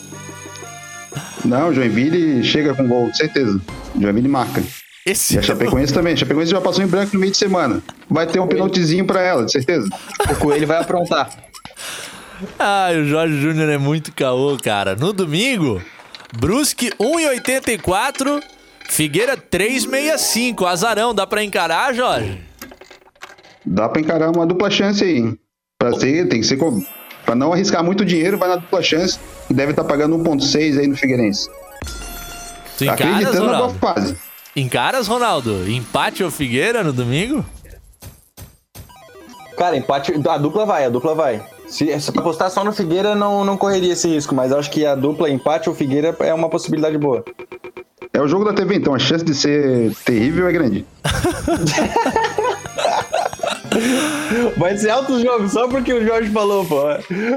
[1.46, 3.58] Não, Joinville chega com gol, certeza.
[3.98, 4.62] Joinville marca.
[5.06, 6.12] Esse e a Chapecoense também.
[6.12, 7.82] A Chapecoense já passou em branco no meio de semana.
[8.06, 9.88] Vai ter um penaltizinho pra ela, de certeza.
[10.30, 11.30] O Coelho vai aprontar.
[12.58, 14.96] Ah, o Jorge Júnior é muito caô, cara.
[14.96, 15.82] No domingo,
[16.32, 18.42] Brusque 1,84.
[18.88, 20.66] Figueira 3,65.
[20.66, 22.40] Azarão, dá pra encarar, Jorge?
[23.64, 25.36] Dá pra encarar uma dupla chance aí.
[25.78, 26.58] Pra ser, tem que ser.
[27.24, 29.18] Pra não arriscar muito dinheiro, vai na dupla chance.
[29.48, 31.48] Deve estar tá pagando 1,6 aí no Figueirense.
[32.78, 33.72] Tu tá encaras, acreditando Ronaldo?
[33.74, 34.16] na boa fase.
[34.56, 35.70] Encaras, Ronaldo?
[35.70, 37.44] Empate ou Figueira no domingo?
[39.56, 40.12] Cara, empate.
[40.28, 41.42] A dupla vai, a dupla vai.
[41.70, 44.96] Se, se apostar só no Figueira, não, não correria esse risco, mas acho que a
[44.96, 47.24] dupla empate ou Figueira é uma possibilidade boa.
[48.12, 50.84] É o jogo da TV, então a chance de ser terrível é grande.
[54.56, 56.82] Vai ser alto jogo, só porque o Jorge falou, pô.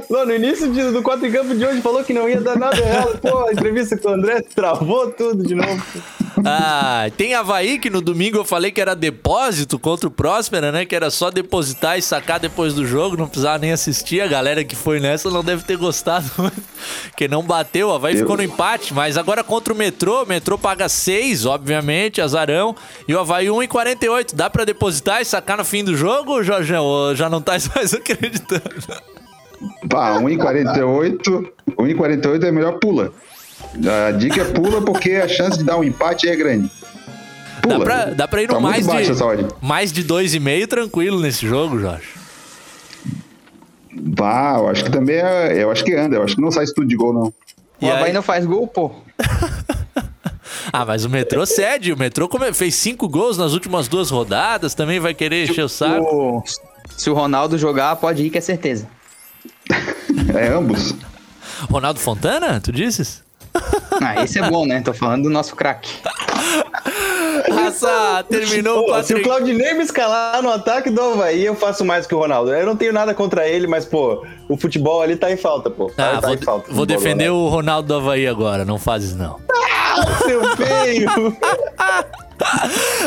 [0.10, 2.58] Não, no início de, do 4 em campo de hoje falou que não ia dar
[2.58, 3.20] nada errado.
[3.20, 5.84] Pô, a entrevista com o André travou tudo de novo.
[6.46, 10.86] Ah, tem Havaí que no domingo eu falei que era depósito contra o Próspera, né?
[10.86, 14.22] Que era só depositar e sacar depois do jogo, não precisava nem assistir.
[14.22, 16.30] A galera que foi nessa não deve ter gostado,
[17.16, 17.90] que não bateu.
[17.90, 22.22] O Havaí ficou no empate, mas agora contra o Metrô, o Metrô paga 6, obviamente,
[22.22, 22.76] azarão.
[23.08, 24.34] E o Havaí 1,48.
[24.34, 26.84] Dá pra depositar e sacar no fim do jogo, Jorgão?
[26.84, 28.64] Ou já não tá mais acreditando?
[29.90, 31.46] Pá, 1,48.
[31.78, 33.12] 1,48 é melhor pula.
[34.08, 36.70] A dica é pula porque a chance de dar um empate é grande.
[37.62, 37.80] Pula.
[37.80, 39.16] Dá pra, dá pra ir no Tá mais, de,
[39.62, 42.10] mais de 2,5 tranquilo nesse jogo, Jorge.
[43.96, 45.64] Bah, eu acho que também é.
[45.64, 47.34] Eu acho que anda, eu acho que não sai tudo de gol, não.
[47.82, 48.92] O Havaí não faz gol, pô.
[50.76, 51.94] Ah, mas o metrô cede.
[51.94, 54.74] O metrô come- fez cinco gols nas últimas duas rodadas.
[54.74, 56.44] Também vai querer encher o saco.
[56.98, 58.88] Se o Ronaldo jogar, pode ir, que é certeza.
[60.36, 60.96] É ambos.
[61.70, 63.24] Ronaldo Fontana, tu dizes?
[64.02, 64.82] Ah, esse é bom, né?
[64.82, 65.90] Tô falando do nosso craque.
[67.52, 69.22] Raça, terminou o Pô, se Patrick.
[69.22, 72.54] o Claudinei me escalar no ataque do Havaí, eu faço mais que o Ronaldo.
[72.54, 75.90] Eu não tenho nada contra ele, mas, pô, o futebol ali tá em falta, pô.
[75.90, 76.72] Tá, Ah, tá vou, em falta.
[76.74, 79.40] vou defender o Ronaldo do Havaí agora, não fazes não.
[80.26, 81.10] Seu feio!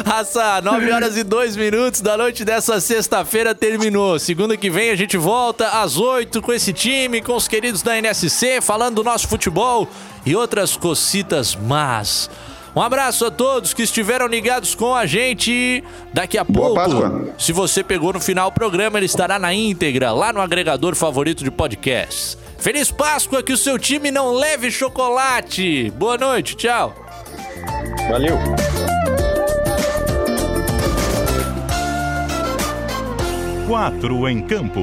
[0.07, 4.19] Raça, 9 horas e 2 minutos da noite dessa sexta-feira terminou.
[4.19, 7.97] Segunda que vem a gente volta às 8 com esse time, com os queridos da
[8.01, 9.89] NSC, falando do nosso futebol
[10.25, 12.31] e outras cocitas más.
[12.77, 15.83] Um abraço a todos que estiveram ligados com a gente.
[16.13, 17.29] Daqui a Boa pouco, Páscoa.
[17.39, 21.43] se você pegou no final o programa, ele estará na íntegra, lá no agregador favorito
[21.43, 22.37] de podcasts.
[22.59, 25.91] Feliz Páscoa, que o seu time não leve chocolate.
[25.97, 26.95] Boa noite, tchau.
[28.11, 28.39] Valeu.
[33.67, 34.83] Quatro em campo.